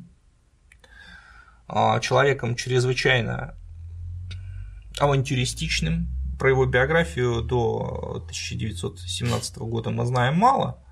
[2.02, 3.56] человеком чрезвычайно
[4.98, 6.08] авантюристичным,
[6.42, 10.84] про его биографию до 1917 года мы знаем мало.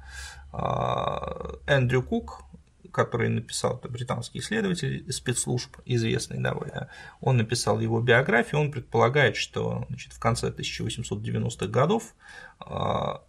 [0.53, 2.43] А, Эндрю Кук,
[2.91, 9.85] который написал, это британский исследователь спецслужб, известный довольно, он написал его биографию, он предполагает, что
[9.89, 12.13] значит, в конце 1890-х годов
[12.59, 13.23] а,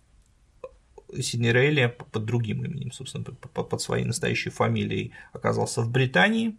[1.19, 6.59] Сидни Рейли под другим именем, собственно, под своей настоящей фамилией оказался в Британии,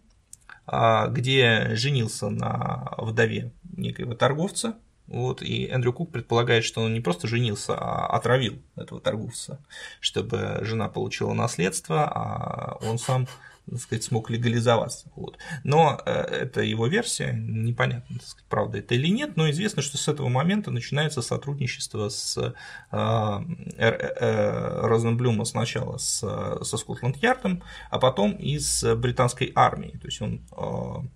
[0.66, 4.80] а, где женился на вдове некоего торговца,
[5.12, 9.60] вот, и Эндрю Кук предполагает, что он не просто женился, а отравил этого торговца,
[10.00, 13.28] чтобы жена получила наследство, а он сам
[13.70, 15.12] так сказать, смог легализоваться.
[15.16, 15.38] Вот.
[15.64, 19.98] Но э, это его версия, непонятно, так сказать, правда это или нет, но известно, что
[19.98, 22.54] с этого момента начинается сотрудничество с э,
[22.92, 23.38] э,
[23.78, 26.20] э, Розенблюма сначала с,
[26.64, 29.98] со Скотланд-Ярдом, а потом и с британской армией.
[29.98, 31.08] То есть он э,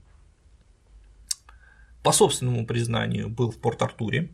[2.06, 4.30] по собственному признанию был в Порт-Артуре,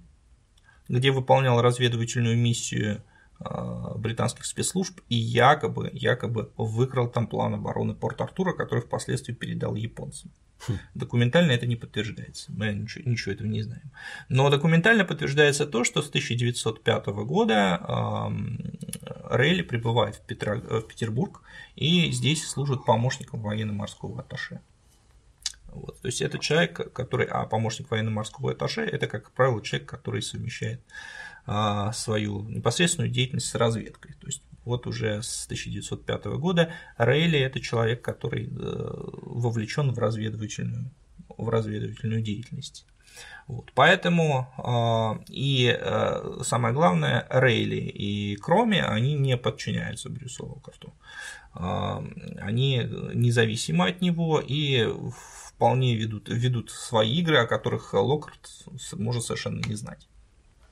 [0.90, 3.02] где выполнял разведывательную миссию
[3.40, 10.32] а, британских спецслужб и якобы, якобы выкрал там план обороны Порт-Артура, который впоследствии передал японцам.
[10.68, 10.80] Хм.
[10.96, 13.90] Документально это не подтверждается, мы ничего, ничего этого не знаем.
[14.28, 21.42] Но документально подтверждается то, что с 1905 года э, Рейли прибывает в, Петро, в Петербург
[21.78, 24.60] и здесь служит помощником военно-морского атташе.
[25.72, 26.00] Вот.
[26.02, 30.82] То есть это человек, который, а помощник военно-морского этаже, это, как правило, человек, который совмещает
[31.46, 34.14] а, свою непосредственную деятельность с разведкой.
[34.20, 40.92] То есть вот уже с 1905 года Рейли это человек, который э, вовлечен в разведывательную,
[41.36, 42.86] в разведывательную деятельность.
[43.48, 43.72] Вот.
[43.74, 50.94] Поэтому э, и э, самое главное, Рейли и Кроме, они не подчиняются Брюсу Локарту.
[51.56, 52.02] Э,
[52.40, 54.88] они независимы от него и
[55.62, 58.50] вполне ведут, ведут свои игры, о которых Локарт
[58.94, 60.08] может совершенно не знать.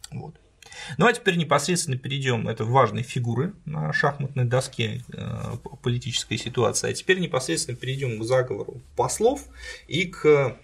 [0.09, 0.33] Вот.
[0.97, 6.93] Ну а теперь непосредственно перейдем, это важные фигуры на шахматной доске э, политической ситуации, а
[6.95, 9.43] теперь непосредственно перейдем к заговору послов
[9.87, 10.57] и к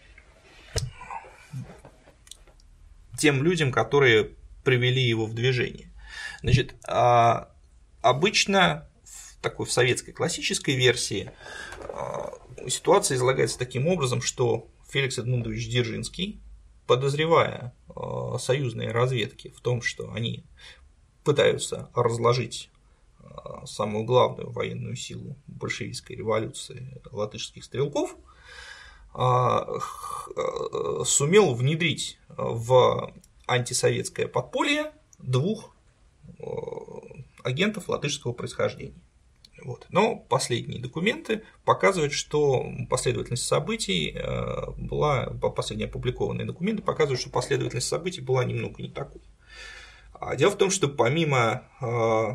[3.19, 4.31] тем людям, которые
[4.63, 5.91] привели его в движение.
[6.41, 7.51] Значит, а,
[8.01, 11.31] обычно в такой в советской классической версии
[11.89, 12.33] а,
[12.67, 16.41] ситуация излагается таким образом, что Феликс Эдмундович Дзержинский,
[16.88, 20.45] подозревая э, союзные разведки в том, что они
[21.23, 22.69] пытаются разложить
[23.19, 23.25] э,
[23.65, 28.15] самую главную военную силу большевистской революции латышских стрелков,
[29.15, 29.60] э,
[31.06, 33.13] сумел внедрить в
[33.47, 35.73] антисоветское подполье двух
[37.43, 38.99] агентов латышского происхождения.
[39.65, 39.88] Вот.
[39.89, 45.25] Но последние документы показывают, что последовательность событий э, была,
[45.56, 49.21] последние опубликованные документы показывают, что последовательность событий была немного не такой.
[50.13, 52.28] А дело в том, что помимо э,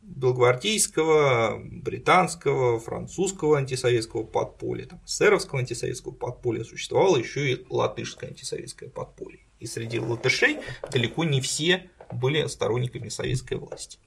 [0.00, 9.40] белгвардейского, британского, французского антисоветского подполья, там, эсеровского антисоветского подполья существовало еще и латышское антисоветское подполье.
[9.58, 10.60] И среди латышей
[10.92, 13.98] далеко не все были сторонниками советской власти.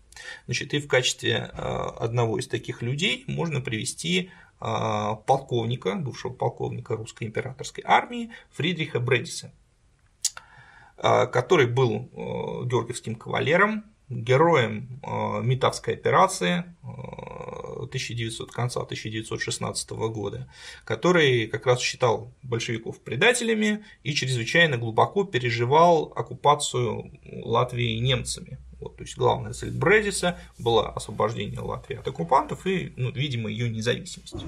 [0.46, 6.96] Значит, и в качестве а, одного из таких людей можно привести а, полковника, бывшего полковника
[6.96, 9.54] русской императорской армии Фридриха Бредиса,
[10.98, 12.10] а, который был
[12.66, 15.02] георгиевским кавалером, героем
[15.44, 20.48] Митавской операции 1900, конца 1916 года,
[20.84, 28.60] который как раз считал большевиков предателями и чрезвычайно глубоко переживал оккупацию Латвии немцами.
[28.80, 33.70] Вот, то есть главная цель Бредиса была освобождение Латвии от оккупантов и, ну, видимо, ее
[33.70, 34.46] независимость.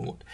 [0.00, 0.24] Вот.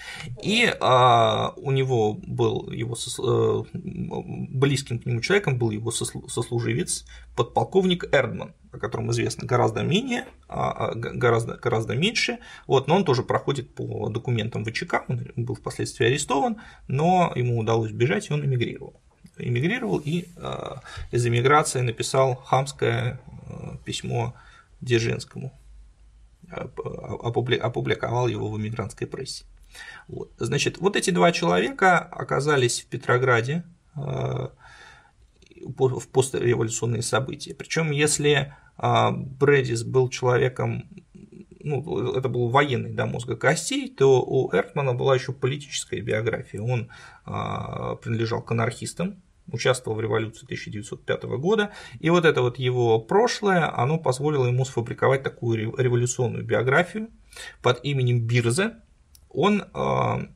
[0.42, 3.18] И а, у него был его сос...
[3.18, 10.26] Э, близким к нему человеком был его сослуживец, подполковник Эрдман, о котором известно гораздо менее,
[10.48, 15.56] а, а, гораздо, гораздо меньше, вот, но он тоже проходит по документам ВЧК, он был
[15.56, 19.00] впоследствии арестован, но ему удалось бежать, и он эмигрировал
[19.38, 24.34] эмигрировал и а, из эмиграции написал хамское а, письмо
[24.80, 25.52] Дзержинскому,
[26.48, 29.44] опубликовал его в эмигрантской прессе.
[30.06, 30.32] Вот.
[30.38, 34.52] Значит, вот эти два человека оказались в Петрограде а,
[35.60, 37.54] в постреволюционные события.
[37.54, 40.88] Причем, если Брэдис был человеком
[41.60, 46.60] ну, это был военный до мозга костей, то у Эртмана была еще политическая биография.
[46.60, 46.88] Он
[47.24, 53.98] принадлежал к анархистам, участвовал в революции 1905 года, и вот это вот его прошлое, оно
[53.98, 57.08] позволило ему сфабриковать такую революционную биографию
[57.62, 58.76] под именем Бирзе.
[59.28, 60.26] Он э,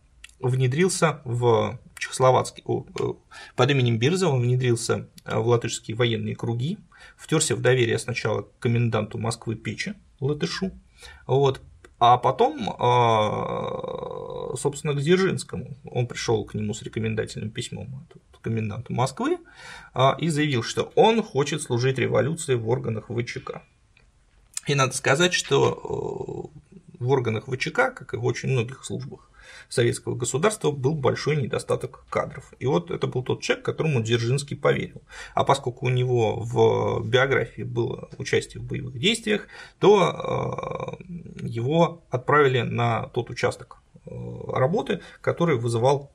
[0.41, 3.13] внедрился в чехословацкий, э,
[3.57, 6.79] под именем Бирза он внедрился в латышские военные круги,
[7.17, 10.73] втерся в доверие сначала к коменданту Москвы Печи, латышу,
[11.27, 11.61] вот,
[12.01, 15.77] а потом, а, собственно, к Дзержинскому.
[15.85, 19.39] Он пришел к нему с рекомендательным письмом от коменданта Москвы
[19.93, 23.63] а, и заявил, что он хочет служить революции в органах ВЧК.
[24.67, 29.30] И надо сказать, что э, в органах ВЧК, как и в очень многих службах,
[29.69, 32.53] советского государства был большой недостаток кадров.
[32.59, 35.03] И вот это был тот человек, которому Дзержинский поверил.
[35.35, 39.47] А поскольку у него в биографии было участие в боевых действиях,
[39.79, 44.11] то э, его отправили на тот участок э,
[44.53, 46.11] работы, который вызывал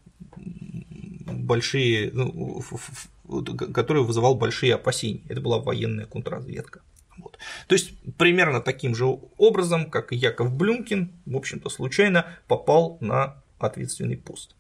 [1.26, 2.62] большие, ну,
[3.74, 5.24] который вызывал большие опасения.
[5.30, 6.82] Это была военная контрразведка.
[7.68, 9.06] То есть примерно таким же
[9.38, 14.56] образом, как и Яков Блюмкин, в общем-то, случайно попал на ответственный пост.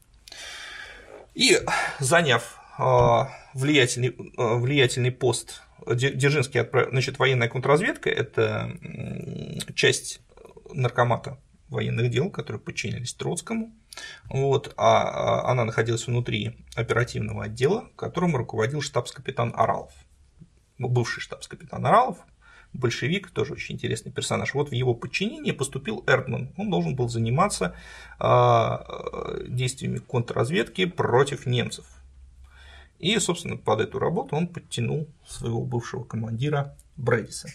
[1.33, 1.59] И
[1.99, 8.75] заняв а, влиятельный, а, влиятельный пост, Дзержинский отправил, значит, военная контрразведка– это
[9.75, 10.21] часть
[10.73, 11.37] наркомата
[11.69, 13.73] военных дел, которые подчинялись Троцкому,
[14.29, 19.93] вот, а, а она находилась внутри оперативного отдела, которым руководил штабс-капитан Аралов,
[20.77, 22.17] бывший штабс-капитан Аралов,
[22.75, 24.53] большевик, тоже очень интересный персонаж.
[24.53, 26.53] Вот в его подчинение поступил Эрдман.
[26.57, 27.75] Он должен был заниматься
[28.19, 31.85] а, действиями контрразведки против немцев.
[32.99, 37.49] И, собственно, под эту работу он подтянул своего бывшего командира Брэдиса.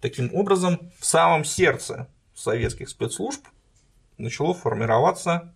[0.00, 3.46] Таким образом, в самом сердце советских спецслужб
[4.18, 5.54] начало формироваться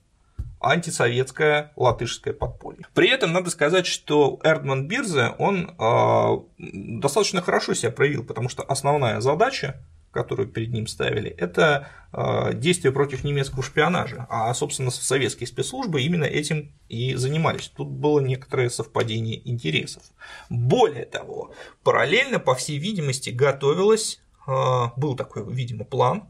[0.61, 2.87] антисоветское латышское подполье.
[2.95, 8.63] При этом надо сказать, что Эрдман Бирзе, он э, достаточно хорошо себя проявил, потому что
[8.63, 15.47] основная задача, которую перед ним ставили, это э, действие против немецкого шпионажа, а, собственно, советские
[15.47, 17.69] спецслужбы именно этим и занимались.
[17.69, 20.03] Тут было некоторое совпадение интересов.
[20.49, 21.53] Более того,
[21.85, 24.51] параллельно, по всей видимости, готовилось, э,
[24.97, 26.29] был такой, видимо, план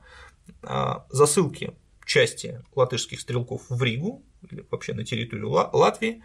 [1.10, 1.74] засылки
[2.08, 6.22] части латышских стрелков в Ригу, или вообще на территорию Латвии,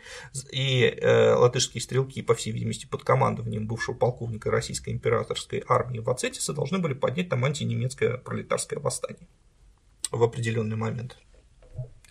[0.49, 6.53] и э, латышские стрелки, по всей видимости, под командованием бывшего полковника российской императорской армии Вацетиса
[6.53, 9.27] должны были поднять там антинемецкое пролетарское восстание
[10.09, 11.17] в определенный момент.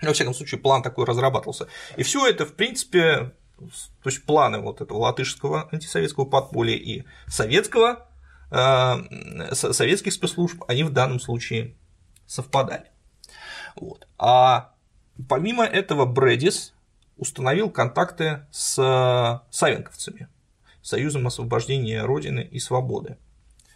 [0.02, 1.66] Во всяком случае, план такой разрабатывался.
[1.96, 8.06] И все это, в принципе, то есть планы вот этого латышского антисоветского подполья и советского,
[8.50, 11.78] э, советских спецслужб, они в данном случае
[12.26, 12.91] совпадали.
[13.76, 14.06] Вот.
[14.18, 14.72] А
[15.28, 16.72] помимо этого Брэдис
[17.16, 20.28] установил контакты с савенковцами,
[20.82, 23.16] Союзом освобождения Родины и Свободы.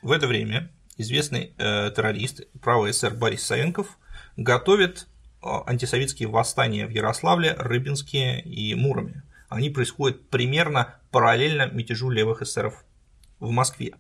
[0.03, 3.99] В это время известный э, террорист, правый СССР Борис Савенков
[4.37, 5.07] готовит
[5.43, 9.23] э, антисоветские восстания в Ярославле, Рыбинске и Муроме.
[9.49, 12.85] Они происходят примерно параллельно мятежу левых эсеров
[13.39, 13.95] в Москве.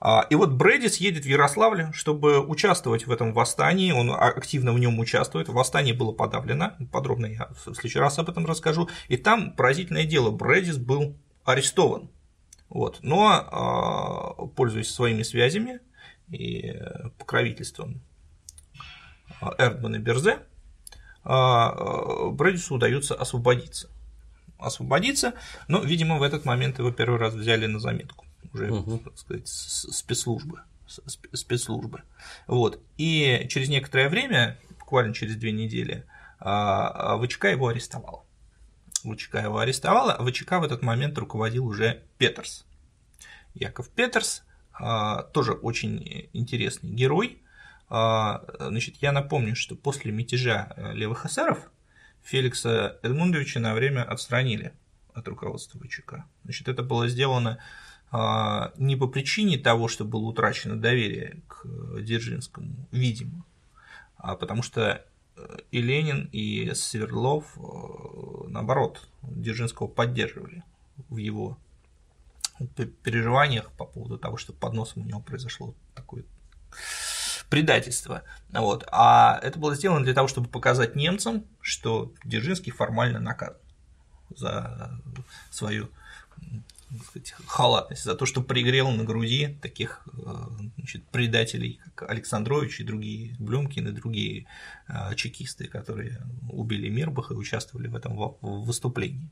[0.00, 4.78] А, и вот Брэдис едет в Ярославль, чтобы участвовать в этом восстании, он активно в
[4.78, 9.52] нем участвует, восстание было подавлено, подробно я в следующий раз об этом расскажу, и там
[9.52, 12.10] поразительное дело, Брэдис был арестован,
[12.68, 13.00] вот.
[13.02, 15.80] Но, а, пользуясь своими связями
[16.30, 16.74] и
[17.18, 18.00] покровительством
[19.58, 20.38] Эрдмана Берзе,
[21.24, 23.90] а, Брэдису удается освободиться.
[24.58, 25.34] Освободиться,
[25.66, 28.98] но, видимо, в этот момент его первый раз взяли на заметку уже, угу.
[28.98, 30.62] так сказать, спецслужбы.
[31.32, 32.02] спецслужбы.
[32.46, 32.80] Вот.
[32.96, 36.06] И через некоторое время, буквально через две недели,
[36.40, 38.26] а, а ВЧК его арестовал.
[39.04, 42.64] ВЧК его арестовала, а ВЧК в этот момент руководил уже Петерс.
[43.54, 47.42] Яков Петерс, а, тоже очень интересный герой.
[47.90, 51.70] Значит, я напомню, что после мятежа э, левых эсеров
[52.22, 54.74] Феликса Эдмундовича на время отстранили
[55.14, 56.24] от руководства ВЧК.
[56.44, 57.58] Значит, это было сделано
[58.10, 61.66] не по причине того, что было утрачено доверие к
[62.00, 63.44] Дзержинскому, видимо,
[64.16, 65.04] а потому что
[65.36, 70.64] э, и Ленин, и Свердлов, э, наоборот, Дзержинского поддерживали
[71.08, 71.58] в его
[73.04, 76.24] переживаниях по поводу того, что под носом у него произошло такое
[77.48, 78.24] предательство.
[78.50, 78.86] Вот.
[78.90, 83.56] А это было сделано для того, чтобы показать немцам, что Дзержинский формально наказан
[84.30, 85.00] за
[85.50, 85.88] свою
[87.08, 90.32] сказать, халатность, за то, что пригрел на груди таких э,
[90.76, 94.46] значит, предателей, как Александрович и другие, Блюмкин и другие
[94.88, 99.28] э, чекисты, которые убили Мирбаха и участвовали в этом выступлении.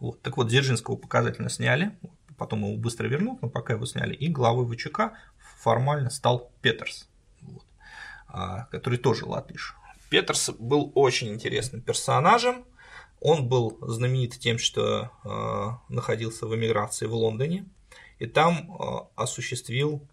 [0.00, 0.22] Вот.
[0.22, 1.92] Так вот, Дзержинского показательно сняли,
[2.38, 7.08] потом его быстро вернут, но пока его сняли, и главой ВЧК формально стал Петерс,
[7.40, 7.64] вот,
[8.28, 9.74] а, который тоже латыш.
[10.10, 12.64] Петерс был очень интересным персонажем,
[13.26, 17.66] он был знаменит тем, что э, находился в эмиграции в Лондоне,
[18.20, 20.08] и там э, осуществил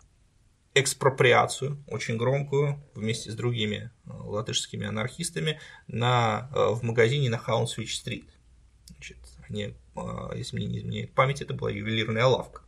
[0.74, 8.28] экспроприацию, очень громкую, вместе с другими э, латышскими анархистами на, э, в магазине на Хаунсвич-стрит.
[8.88, 12.64] Значит, они, э, если мне не изменяет память, это была ювелирная лавка.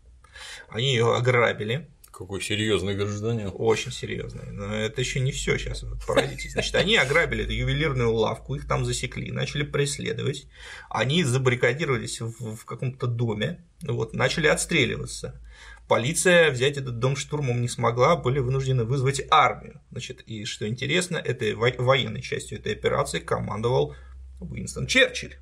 [0.70, 3.52] Они ее ограбили, какой серьезный гражданин.
[3.54, 4.52] Очень серьезный.
[4.52, 6.54] Но это еще не все сейчас, поразитесь.
[6.54, 10.48] Значит, они ограбили эту ювелирную лавку, их там засекли, начали преследовать.
[10.90, 15.42] Они забаррикадировались в, в каком-то доме, вот, начали отстреливаться.
[15.88, 19.82] Полиция взять этот дом штурмом не смогла, были вынуждены вызвать армию.
[19.92, 23.96] Значит, и что интересно, этой военной частью этой операции командовал
[24.40, 25.38] Уинстон Черчилль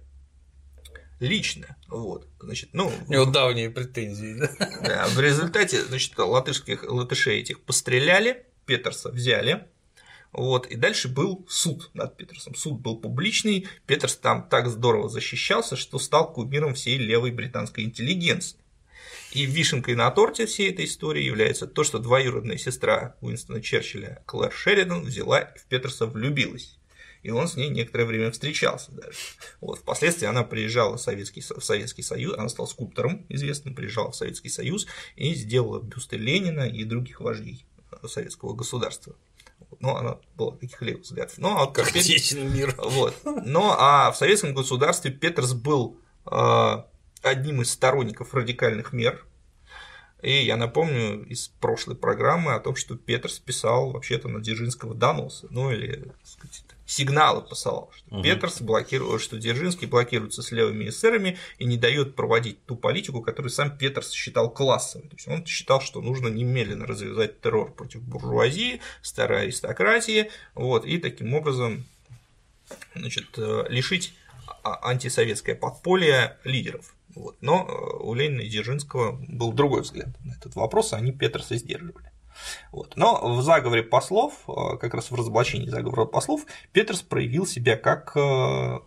[1.23, 1.77] лично.
[1.87, 4.49] Вот, значит, ну, У него давние претензии, да?
[4.81, 9.67] да в результате, значит, латышских, латышей этих постреляли, Петерса взяли,
[10.31, 12.55] вот, и дальше был суд над Петерсом.
[12.55, 18.57] Суд был публичный, Петерс там так здорово защищался, что стал кумиром всей левой британской интеллигенции.
[19.31, 24.51] И вишенкой на торте всей этой истории является то, что двоюродная сестра Уинстона Черчилля Клэр
[24.51, 26.77] Шеридан взяла и в Петерса влюбилась
[27.23, 29.17] и он с ней некоторое время встречался даже.
[29.61, 29.79] Вот.
[29.79, 34.49] Впоследствии она приезжала в Советский, в Советский Союз, она стала скульптором известным, приезжала в Советский
[34.49, 37.65] Союз и сделала бюсты Ленина и других вождей
[38.07, 39.15] советского государства.
[39.79, 41.37] Но она была таких левых взглядов.
[41.37, 42.75] Но, а как теперь, мир.
[42.77, 43.15] Вот.
[43.23, 45.97] Но а в советском государстве Петерс был
[46.29, 46.83] э,
[47.21, 49.25] одним из сторонников радикальных мер,
[50.23, 55.47] и я напомню из прошлой программы о том, что Петерс писал вообще-то на Дзержинского доносы,
[55.49, 58.23] ну или сказать, сигналы посылал, что угу.
[58.23, 63.51] Петерс блокирует, что Дзержинский блокируется с левыми эсерами и не дает проводить ту политику, которую
[63.51, 65.07] сам Петерс считал классовой.
[65.07, 70.97] То есть он считал, что нужно немедленно развязать террор против буржуазии, старой аристократии, вот, и
[70.97, 71.85] таким образом
[72.95, 74.13] значит, э, лишить
[74.63, 76.95] антисоветское подполье лидеров.
[77.15, 77.37] Вот.
[77.41, 82.12] Но э, у Ленина и Дзержинского был другой взгляд на этот вопрос, они Петерса сдерживали.
[82.71, 82.95] Вот.
[82.95, 88.11] Но в заговоре послов, э, как раз в разоблачении заговора послов, Петерс проявил себя как
[88.15, 88.79] э,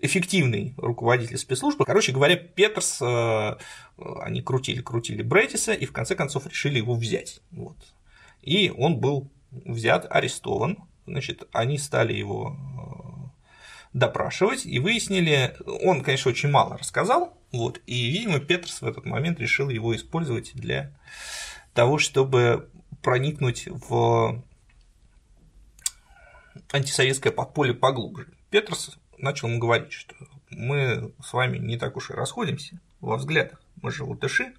[0.00, 1.84] эффективный руководитель спецслужбы.
[1.84, 7.40] Короче говоря, Петерс, они крутили, крутили Брэдиса и в конце концов решили его взять.
[7.50, 7.76] Вот.
[8.42, 10.78] И он был взят, арестован.
[11.06, 12.56] Значит, они стали его
[13.96, 19.40] допрашивать и выяснили, он, конечно, очень мало рассказал, вот, и, видимо, Петерс в этот момент
[19.40, 20.92] решил его использовать для
[21.72, 22.68] того, чтобы
[23.02, 24.44] проникнуть в
[26.72, 28.28] антисоветское подполье поглубже.
[28.50, 30.14] Петерс начал ему говорить, что
[30.50, 34.52] мы с вами не так уж и расходимся во взглядах, мы же латыши,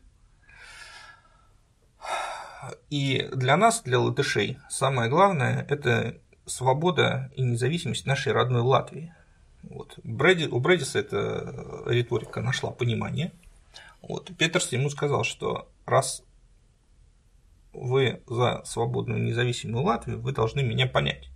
[2.89, 6.17] и для нас, для латышей, самое главное– это
[6.47, 9.13] свобода и независимость нашей родной Латвии.
[9.63, 9.99] Вот.
[10.03, 13.31] Брэди, у Брэдиса эта риторика нашла понимание.
[14.01, 14.31] Вот.
[14.37, 16.23] Петерс ему сказал, что раз
[17.73, 21.29] вы за свободную независимую Латвию, вы должны меня понять.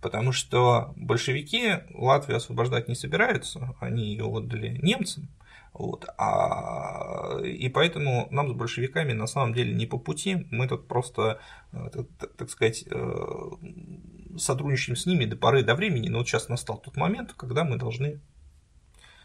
[0.00, 5.28] Потому что большевики Латвию освобождать не собираются, они ее отдали немцам.
[5.72, 10.86] Вот, а, и поэтому нам с большевиками на самом деле не по пути, мы тут
[10.86, 11.40] просто,
[11.72, 13.50] э, так, так сказать, э,
[14.38, 17.76] сотрудничаем с ними до поры до времени, но вот сейчас настал тот момент, когда мы
[17.76, 18.20] должны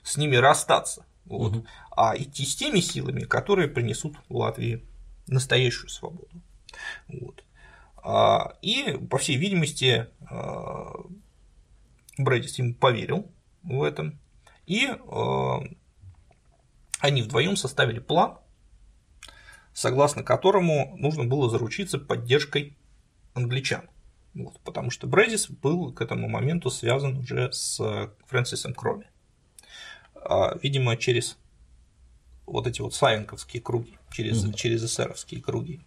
[0.03, 1.66] с ними расстаться, вот, угу.
[1.95, 4.86] а идти с теми силами, которые принесут Латвии
[5.28, 6.41] настоящую свободу.
[7.07, 7.43] Вот.
[7.97, 10.93] А, и, по всей видимости, а,
[12.18, 13.32] Брэдис ему поверил
[13.64, 14.20] в этом,
[14.66, 14.88] и
[16.99, 18.38] они вдвоем составили план,
[19.74, 22.78] согласно которому нужно было заручиться поддержкой
[23.34, 23.89] англичан.
[24.34, 27.80] Вот, потому что Брэдис был к этому моменту связан уже с
[28.27, 29.07] Фрэнсисом Кроми.
[30.15, 31.38] А, видимо, через
[32.45, 34.53] вот эти вот савенковские круги, через, угу.
[34.53, 35.82] через эсеровские круги.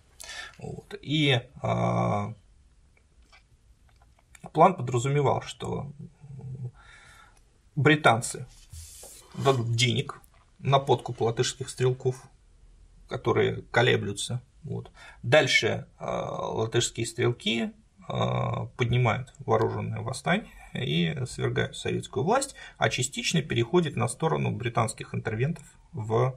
[0.59, 0.95] Вот.
[1.01, 2.35] И а,
[4.53, 5.91] план подразумевал, что
[7.75, 8.47] британцы
[9.35, 10.21] дадут денег
[10.59, 12.23] на подкуп латышских стрелков,
[13.09, 14.41] которые колеблются.
[14.63, 14.91] Вот.
[15.23, 17.73] Дальше э, латышские стрелки э,
[18.09, 26.35] поднимают вооруженное восстание и свергают советскую власть, а частично переходит на сторону британских интервентов в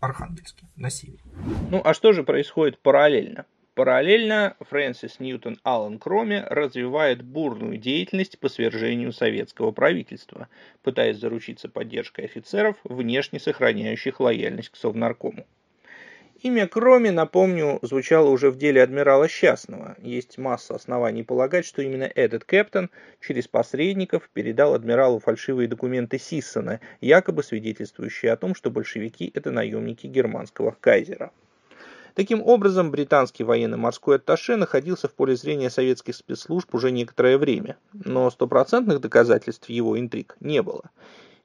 [0.00, 1.20] Архангельске, на севере.
[1.70, 3.46] Ну а что же происходит параллельно?
[3.74, 10.48] Параллельно Фрэнсис Ньютон Аллен Кроме развивает бурную деятельность по свержению советского правительства,
[10.82, 15.46] пытаясь заручиться поддержкой офицеров, внешне сохраняющих лояльность к Совнаркому.
[16.40, 19.96] Имя Кроме, напомню, звучало уже в деле адмирала Счастного.
[20.00, 26.78] Есть масса оснований полагать, что именно этот капитан через посредников передал адмиралу фальшивые документы Сиссона,
[27.00, 31.32] якобы свидетельствующие о том, что большевики– это наемники германского кайзера.
[32.14, 38.30] Таким образом, британский военно-морской атташе находился в поле зрения советских спецслужб уже некоторое время, но
[38.30, 40.90] стопроцентных доказательств его интриг не было.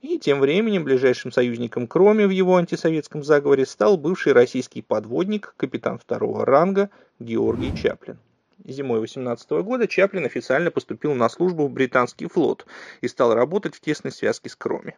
[0.04, 5.98] И тем временем ближайшим союзником Кроме в его антисоветском заговоре стал бывший российский подводник, капитан
[5.98, 6.90] второго ранга
[7.20, 8.20] Георгий Чаплин.
[8.66, 12.66] Зимой 18 года Чаплин официально поступил на службу в британский флот
[13.00, 14.98] и стал работать в тесной связке с Кроме.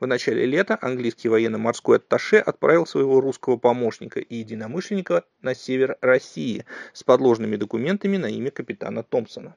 [0.00, 6.66] В начале лета английский военно-морской атташе отправил своего русского помощника и единомышленника на север России
[6.92, 9.56] с подложными документами на имя капитана Томпсона.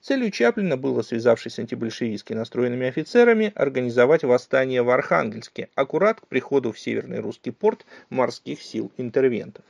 [0.00, 6.72] Целью Чаплина было, связавшись с антибольшевистски настроенными офицерами, организовать восстание в Архангельске, аккурат к приходу
[6.72, 9.64] в Северный русский порт морских сил интервентов.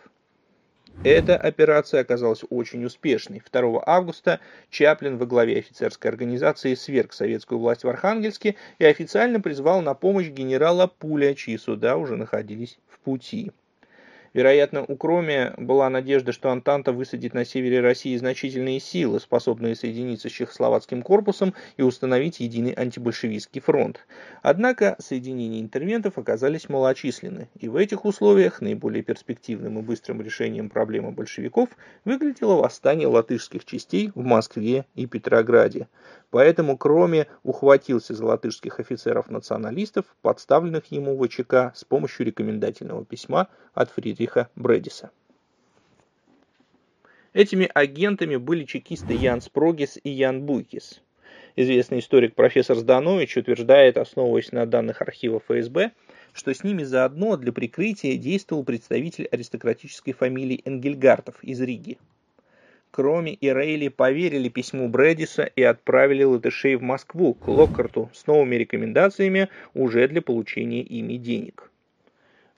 [1.02, 3.42] Эта операция оказалась очень успешной.
[3.50, 4.38] 2 августа
[4.70, 10.28] Чаплин во главе офицерской организации сверг советскую власть в Архангельске и официально призвал на помощь
[10.28, 13.50] генерала Пуля, чьи суда уже находились в пути.
[14.32, 20.28] Вероятно, у Кроме была надежда, что Антанта высадит на севере России значительные силы, способные соединиться
[20.28, 24.06] с чехословацким корпусом и установить единый антибольшевистский фронт.
[24.42, 31.10] Однако соединения интервентов оказались малочисленны, и в этих условиях наиболее перспективным и быстрым решением проблемы
[31.10, 31.70] большевиков
[32.04, 35.88] выглядело восстание латышских частей в Москве и Петрограде.
[36.30, 44.19] Поэтому Кроме ухватился за латышских офицеров-националистов, подставленных ему ВЧК с помощью рекомендательного письма от Фридриха
[44.56, 45.10] Бредиса.
[47.32, 51.00] Этими агентами были чекисты Ян Спрогис и Ян Буйкис.
[51.56, 55.92] Известный историк профессор Зданович утверждает, основываясь на данных архива ФСБ,
[56.32, 61.98] что с ними заодно для прикрытия действовал представитель аристократической фамилии Энгельгартов из Риги.
[62.90, 68.56] Кроме и Рейли поверили письму Брэдиса и отправили латышей в Москву к Локкарту с новыми
[68.56, 71.69] рекомендациями уже для получения ими денег.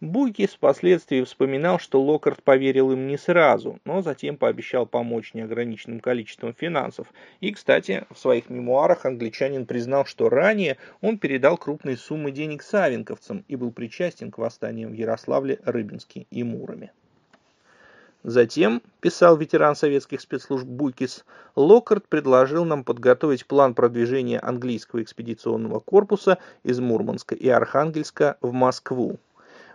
[0.03, 6.55] Буйкис впоследствии вспоминал, что Локкарт поверил им не сразу, но затем пообещал помочь неограниченным количеством
[6.55, 7.07] финансов.
[7.41, 13.45] И, кстати, в своих мемуарах англичанин признал, что ранее он передал крупные суммы денег савенковцам
[13.47, 16.91] и был причастен к восстаниям в Ярославле, Рыбинске и Муроме.
[18.25, 21.25] Затем, писал ветеран советских спецслужб Буйкис,
[21.55, 29.21] Локкарт предложил нам подготовить план продвижения английского экспедиционного корпуса из Мурманска и Архангельска в Москву.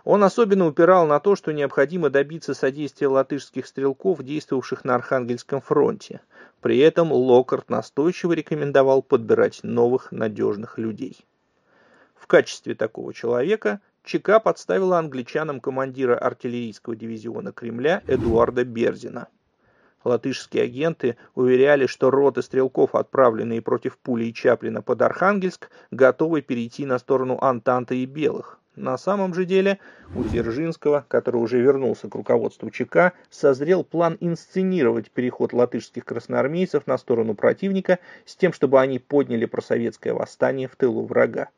[0.08, 6.22] Он особенно упирал на то, что необходимо добиться содействия латышских стрелков, действовавших на Архангельском фронте.
[6.62, 11.26] При этом Локкарт настойчиво рекомендовал подбирать новых надежных людей.
[12.14, 19.28] В качестве такого человека ЧК подставила англичанам командира артиллерийского дивизиона Кремля Эдуарда Берзина.
[20.04, 26.86] Латышские агенты уверяли, что роты стрелков, отправленные против пули и Чаплина под Архангельск, готовы перейти
[26.86, 28.58] на сторону Антанты и Белых.
[28.78, 29.80] На самом же деле
[30.14, 36.96] у Дзержинского, который уже вернулся к руководству ЧК, созрел план инсценировать переход латышских красноармейцев на
[36.96, 41.48] сторону противника с тем, чтобы они подняли просоветское восстание в тылу врага.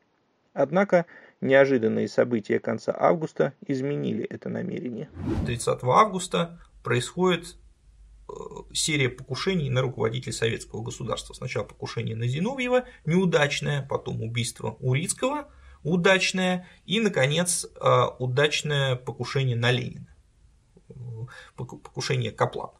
[0.53, 1.05] Однако
[1.41, 5.09] неожиданные события конца августа изменили это намерение.
[5.45, 7.55] 30 августа происходит
[8.27, 8.33] э,
[8.73, 11.33] серия покушений на руководителя советского государства.
[11.33, 15.47] Сначала покушение на Зиновьева, неудачное, потом убийство Урицкого,
[15.83, 20.07] удачное, и, наконец, э, удачное покушение на Ленина,
[21.55, 22.73] покушение Каплана.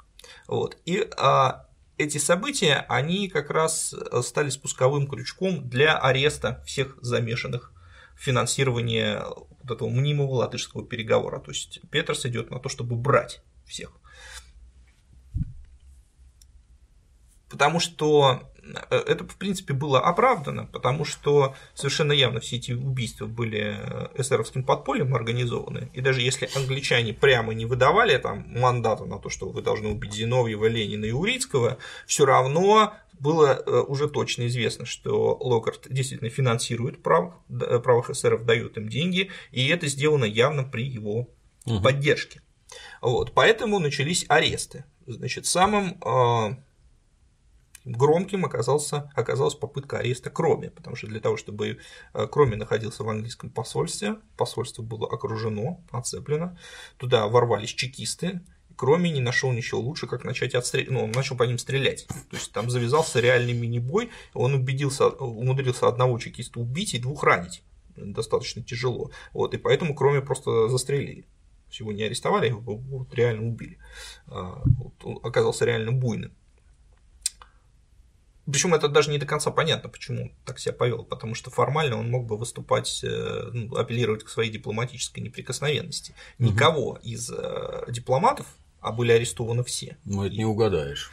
[0.47, 0.77] Вот.
[0.85, 7.73] И а, эти события, они как раз стали спусковым крючком для ареста всех замешанных
[8.15, 9.17] в финансировании
[9.61, 11.39] вот этого мнимого латышского переговора.
[11.39, 13.91] То есть Петерс идет на то, чтобы брать всех.
[17.49, 18.50] Потому что э,
[18.89, 24.63] это, в принципе, было оправдано, потому что совершенно явно все эти убийства были э, эсеровским
[24.63, 25.89] подпольем организованы.
[25.93, 30.13] И даже если англичане прямо не выдавали там мандата на то, что вы должны убить
[30.13, 37.01] Зиновьева, Ленина и Урицкого, все равно было э, уже точно известно, что Локарт действительно финансирует
[37.01, 37.35] правых,
[37.83, 41.29] правых эсеров, дает им деньги, и это сделано явно при его
[41.65, 41.81] угу.
[41.81, 42.41] поддержке.
[43.01, 44.85] Вот, поэтому начались аресты.
[45.05, 45.97] Значит, самым
[47.85, 51.79] громким оказался, оказалась попытка ареста Кроме, потому что для того, чтобы
[52.13, 56.57] э, Кроме находился в английском посольстве, посольство было окружено, оцеплено,
[56.97, 58.41] туда ворвались чекисты,
[58.77, 60.89] Кроме не нашел ничего лучше, как начать отстрелять.
[60.89, 62.07] Ну, он начал по ним стрелять.
[62.07, 64.09] То есть там завязался реальный мини-бой.
[64.33, 67.61] Он убедился, умудрился одного чекиста убить и двух ранить.
[67.95, 69.11] Достаточно тяжело.
[69.33, 71.27] Вот, и поэтому Кроме просто застрелили
[71.71, 73.77] всего не арестовали, его вот реально убили.
[74.27, 76.35] А, вот, он оказался реально буйным.
[78.45, 81.97] Причем это даже не до конца понятно, почему он так себя повел, потому что формально
[81.97, 86.15] он мог бы выступать, э, ну, апеллировать к своей дипломатической неприкосновенности.
[86.39, 88.47] Никого из э, дипломатов,
[88.79, 89.97] а были арестованы все.
[90.05, 91.11] Ну, это не угадаешь.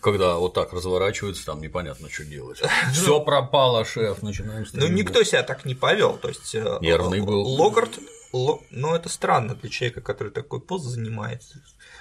[0.00, 2.62] Когда вот так разворачивается, там непонятно, что делать.
[2.92, 6.16] Все пропало, шеф, начинаем Ну, никто себя так не повел.
[6.16, 7.42] То есть э, Нервный был.
[7.42, 7.98] Локарт
[8.32, 11.42] но ну, это странно для человека, который такой пост занимает.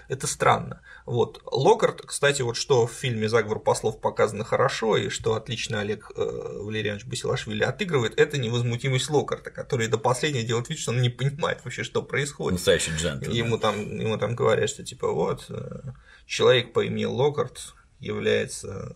[0.08, 0.82] Это странно.
[1.06, 1.42] Вот.
[1.46, 6.60] Локарт, кстати, вот что в фильме «Заговор послов» показано хорошо, и что отлично Олег э,
[6.62, 11.64] Валерьянович Басилашвили отыгрывает, это невозмутимость Локарта, который до последнего делает вид, что он не понимает
[11.64, 12.60] вообще, что происходит.
[12.60, 13.36] Настоящий джентльмен.
[13.36, 15.82] Ему там, ему там говорят, что типа вот, э,
[16.26, 18.96] человек по имени Локарт является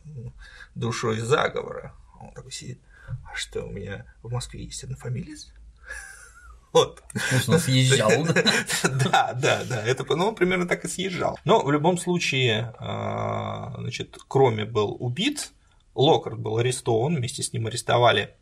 [0.76, 1.93] душой заговора.
[2.20, 5.51] Он такой сидит, а что, у меня в Москве есть однофамилец?
[6.74, 7.03] Вот.
[7.47, 8.11] Он съезжал.
[9.03, 9.86] Да, да, да.
[9.86, 11.38] Это, ну, он примерно так и съезжал.
[11.45, 15.51] Но в любом случае, а, значит, Кроме был убит,
[15.95, 18.36] Локарт был арестован, вместе с ним арестовали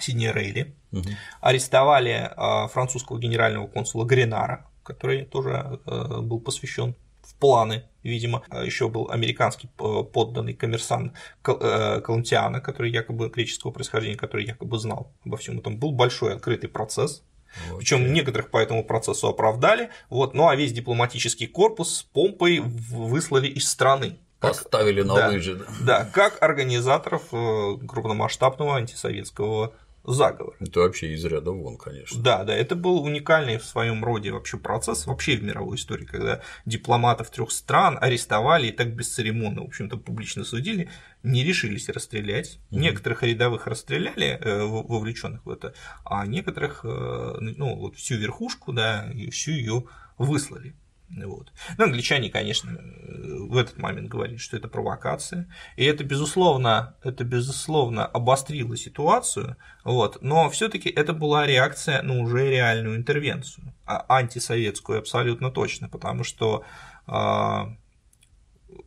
[0.00, 1.08] Сидни Рейли, угу.
[1.40, 6.96] арестовали а, французского генерального консула Гренара, который тоже а, был посвящен
[7.34, 8.42] в планы, видимо.
[8.64, 11.12] Еще был американский подданный коммерсант
[11.46, 15.76] э, Калантиана, который якобы греческого происхождения, который якобы знал обо всем этом.
[15.76, 17.22] Был большой открытый процесс,
[17.54, 17.78] Okay.
[17.78, 19.90] Причем некоторых по этому процессу оправдали.
[20.10, 24.18] Вот, ну а весь дипломатический корпус с помпой выслали из страны.
[24.40, 25.54] Поставили на да, лыжи.
[25.54, 25.64] Да.
[25.80, 29.72] да, как организаторов э, крупномасштабного антисоветского
[30.04, 30.54] заговор.
[30.60, 32.20] Это вообще из ряда вон, конечно.
[32.22, 36.42] Да, да, это был уникальный в своем роде вообще процесс, вообще в мировой истории, когда
[36.66, 40.90] дипломатов трех стран арестовали и так бесцеремонно, в общем-то, публично судили,
[41.22, 42.58] не решились расстрелять.
[42.70, 42.78] Mm-hmm.
[42.78, 45.74] Некоторых рядовых расстреляли, э, вовлеченных в это,
[46.04, 49.84] а некоторых, э, ну, вот всю верхушку, да, и всю ее
[50.18, 50.74] выслали.
[51.16, 51.52] Вот.
[51.78, 58.04] Ну, англичане, конечно, в этот момент говорили, что это провокация, и это, безусловно, это, безусловно,
[58.04, 64.98] обострило ситуацию, вот, но все таки это была реакция на уже реальную интервенцию, а антисоветскую
[64.98, 66.64] абсолютно точно, потому что
[67.06, 67.76] а,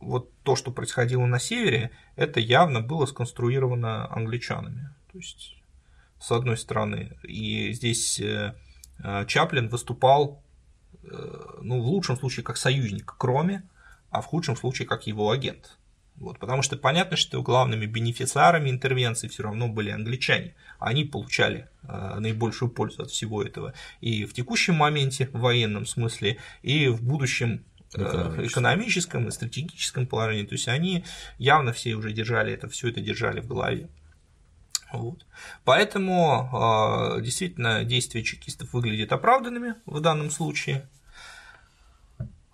[0.00, 4.90] вот то, что происходило на севере, это явно было сконструировано англичанами.
[5.12, 5.56] То есть,
[6.20, 8.54] с одной стороны, и здесь э,
[9.26, 10.47] Чаплин выступал Э,
[11.02, 13.62] ну, в лучшем случае как союзник кроме,
[14.10, 15.78] а в худшем случае как его агент.
[16.16, 20.54] Вот, потому что понятно, что главными бенефициарами интервенции все равно были англичане.
[20.80, 26.38] Они получали э, наибольшую пользу от всего этого и в текущем моменте, в военном смысле,
[26.62, 30.44] и в будущем э, экономическом, экономическом и стратегическом положении.
[30.44, 31.04] То есть они
[31.38, 33.88] явно все уже держали это, все это держали в голове.
[34.92, 35.26] Вот.
[35.64, 36.48] Поэтому
[37.18, 40.88] э, действительно действия чекистов выглядят оправданными в данном случае.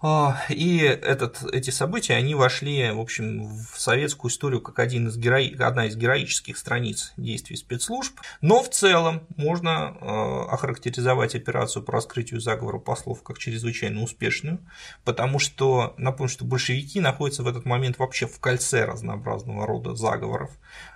[0.06, 5.16] А, и этот, эти события, они вошли, в общем, в советскую историю как один из
[5.16, 5.40] геро...
[5.66, 8.20] одна из героических страниц действий спецслужб.
[8.42, 14.58] Но в целом можно а, охарактеризовать операцию по раскрытию заговора послов как чрезвычайно успешную,
[15.04, 20.50] потому что, напомню, что большевики находятся в этот момент вообще в кольце разнообразного рода заговоров.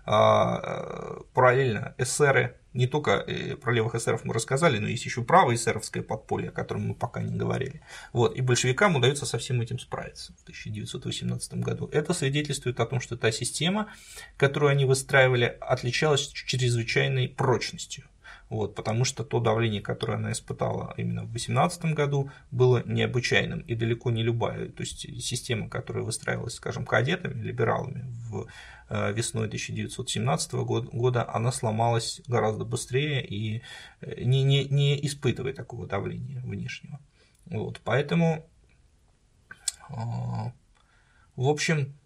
[0.04, 5.56] А, параллельно эсеры не только э, про левых эсеров мы рассказали, но есть еще правое
[5.56, 7.82] эсеровское подполье, о котором мы пока не говорили.
[8.12, 11.88] Вот, и большевикам удается со всем этим справиться в 1918 году.
[11.92, 13.92] Это свидетельствует о том, что та система,
[14.36, 18.04] которую они выстраивали, отличалась чрезвычайной прочностью.
[18.48, 23.74] Вот, потому что то давление, которое она испытала именно в 2018 году, было необычайным и
[23.74, 24.68] далеко не любая.
[24.70, 28.46] То есть система, которая выстраивалась, скажем, кадетами, либералами в
[28.90, 33.62] Э, весной 1917 года, она сломалась гораздо быстрее и
[34.00, 36.98] э, не, не, не испытывая такого давления внешнего.
[37.44, 38.48] Вот, поэтому,
[39.90, 39.92] э,
[41.36, 41.97] в общем,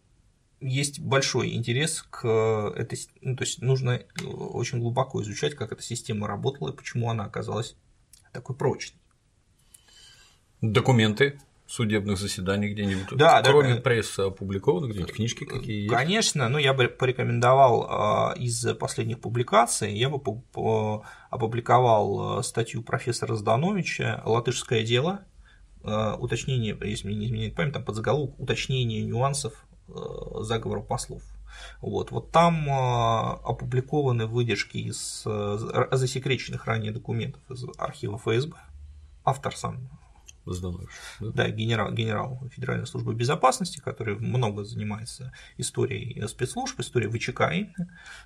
[0.63, 2.27] есть большой интерес к
[2.77, 7.25] этой, ну, то есть нужно очень глубоко изучать, как эта система работала и почему она
[7.25, 7.77] оказалась
[8.33, 8.99] такой прочной.
[10.61, 13.17] Документы судебных заседаний где-нибудь?
[13.17, 15.95] Да, Кроме да, прессы опубликованы где-нибудь книжки какие есть?
[15.95, 20.21] Конечно, но я бы порекомендовал а, из последних публикаций, я бы
[21.31, 25.25] опубликовал статью профессора Здановича «Латышское дело»,
[25.83, 29.67] уточнение, если мне не изменяет память, там подзаголовок «Уточнение нюансов
[30.41, 31.23] заговора послов».
[31.81, 38.57] Вот, вот там опубликованы выдержки из засекреченных ранее документов из архива ФСБ.
[39.25, 39.79] Автор сам
[40.47, 40.89] Зданович.
[41.21, 47.53] Да, да генерал, генерал Федеральной службы безопасности, который много занимается историей спецслужб, историей ВЧК.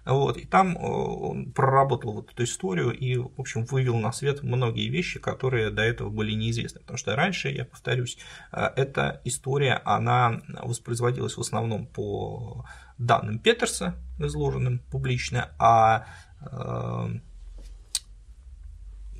[0.04, 4.42] Вот, и там э, он проработал вот эту историю и, в общем, вывел на свет
[4.42, 6.80] многие вещи, которые до этого были неизвестны.
[6.80, 8.18] Потому что раньше, я повторюсь,
[8.52, 12.64] э, эта история, она воспроизводилась в основном по
[12.98, 16.06] данным Петерса, изложенным публично, а
[16.40, 17.18] э,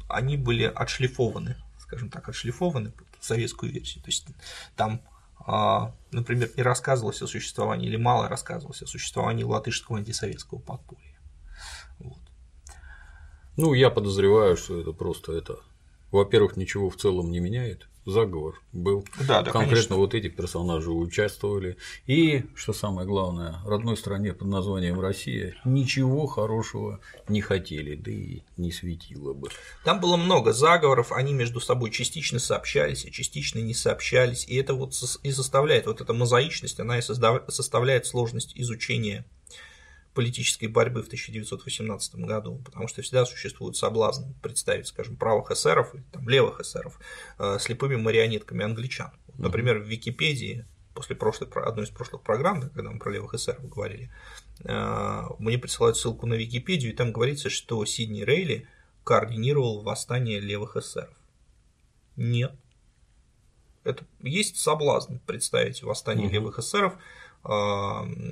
[0.09, 4.03] они были отшлифованы скажем так, отшлифованы под советскую версию.
[4.03, 4.27] То есть
[4.77, 5.03] там,
[5.39, 11.19] а, например, не рассказывалось о существовании или мало рассказывалось о существовании латышского антисоветского подполья.
[11.99, 12.19] Вот.
[13.57, 15.61] Ну, я подозреваю, что это просто это,
[16.11, 19.05] во-первых, ничего в целом не меняет, заговор был.
[19.19, 19.97] Да, да, Конкретно конечно.
[19.97, 21.77] вот эти персонажи участвовали.
[22.07, 28.43] И, что самое главное, родной стране под названием Россия ничего хорошего не хотели, да и
[28.57, 29.49] не светило бы.
[29.85, 34.47] Там было много заговоров, они между собой частично сообщались, а частично не сообщались.
[34.47, 39.27] И это вот и составляет, вот эта мозаичность, она и составляет сложность изучения
[40.17, 46.03] политической борьбы в 1918 году, потому что всегда существует соблазн представить, скажем, правых эсеров или
[46.11, 46.99] там, левых эсеров
[47.39, 49.13] э, слепыми марионетками англичан.
[49.27, 50.65] Вот, например, в Википедии
[50.95, 54.11] после прошлой, одной из прошлых программ, да, когда мы про левых эсеров говорили,
[54.65, 58.67] э, мне присылают ссылку на Википедию, и там говорится, что Сидни Рейли
[59.05, 61.15] координировал восстание левых эсеров.
[62.17, 62.55] Нет.
[63.85, 66.35] Это есть соблазн представить восстание угу.
[66.35, 66.97] левых эсеров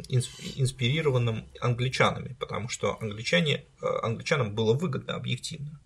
[0.09, 5.81] инспирированным англичанами, потому что англичане, а, англичанам было выгодно объективно.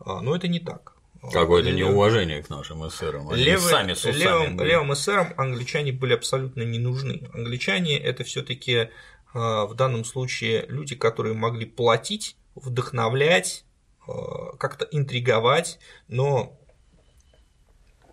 [0.00, 0.94] А, но это не так.
[1.32, 3.28] Какое-то неуважение к нашим эсерам.
[3.30, 7.28] Они Левый, сами с левым, левым эсерам англичане были абсолютно не нужны.
[7.32, 8.90] Англичане это все-таки
[9.32, 13.64] в данном случае люди, которые могли платить, вдохновлять,
[14.06, 16.56] как-то интриговать, но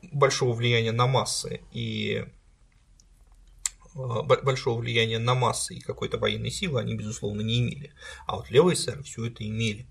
[0.02, 2.43] большого влияния на массы и Э,
[3.96, 7.92] большого влияния на массы и какой-то военной силы они, безусловно, не имели.
[8.26, 9.88] А вот левые эсеры все это имели.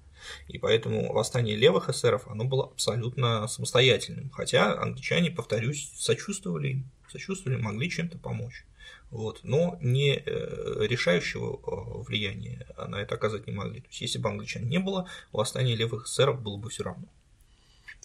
[0.48, 4.30] И поэтому восстание левых эсеров оно было абсолютно самостоятельным.
[4.30, 8.64] Хотя англичане, повторюсь, сочувствовали им, сочувствовали, могли чем-то помочь.
[9.10, 13.80] Вот, но не э, решающего э, влияния на это оказать не могли.
[13.80, 17.06] То есть, если бы англичан не было, восстание левых эсеров было бы все равно.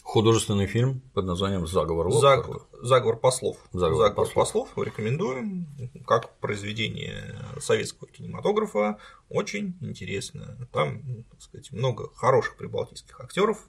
[0.08, 3.58] Художественный фильм под названием «Заговор Заговор, заговор послов».
[3.74, 4.70] Заговор, заговор послов.
[4.70, 5.68] послов рекомендуем
[6.08, 9.00] как произведение советского кинематографа.
[9.28, 10.58] Очень интересно.
[10.72, 13.68] Там, так сказать, много хороших прибалтийских актеров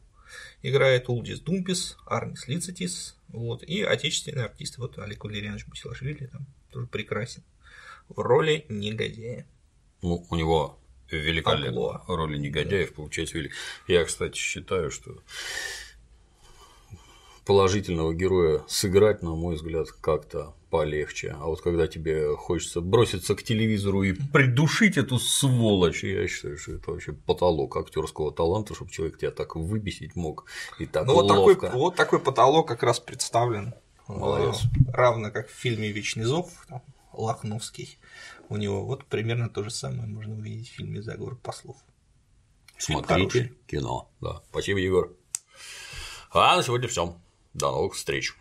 [0.62, 6.86] играет Улдис Думпис, Арнис Лицетис, вот, и отечественные артисты, вот Олег Валерьянович Басилашвили там тоже
[6.86, 7.42] прекрасен
[8.08, 9.44] в роли негодяя.
[10.02, 10.78] Ну, у него
[11.10, 12.94] великолепно роли негодяев да.
[12.94, 13.54] получается велик.
[13.88, 15.16] Я, кстати, считаю, что
[17.48, 21.34] положительного героя сыграть, на мой взгляд, как-то полегче.
[21.40, 26.72] А вот когда тебе хочется броситься к телевизору и придушить эту сволочь, я считаю, что
[26.72, 30.44] это вообще потолок актерского таланта, чтобы человек тебя так выбесить мог
[30.78, 31.34] и так ну, ловко.
[31.36, 33.72] Вот такой, вот такой потолок как раз представлен
[34.08, 34.64] Молодец.
[34.92, 36.82] Равно как в фильме Вечный зов, там,
[37.14, 37.98] Лохновский.
[38.50, 41.78] У него вот примерно то же самое можно увидеть в фильме Заговор послов.
[42.76, 43.58] Фильм Смотрите хороший.
[43.66, 44.10] кино.
[44.20, 44.42] Да.
[44.50, 45.14] Спасибо, Егор.
[46.30, 47.16] А на сегодня все.
[47.54, 48.34] До новых встреч.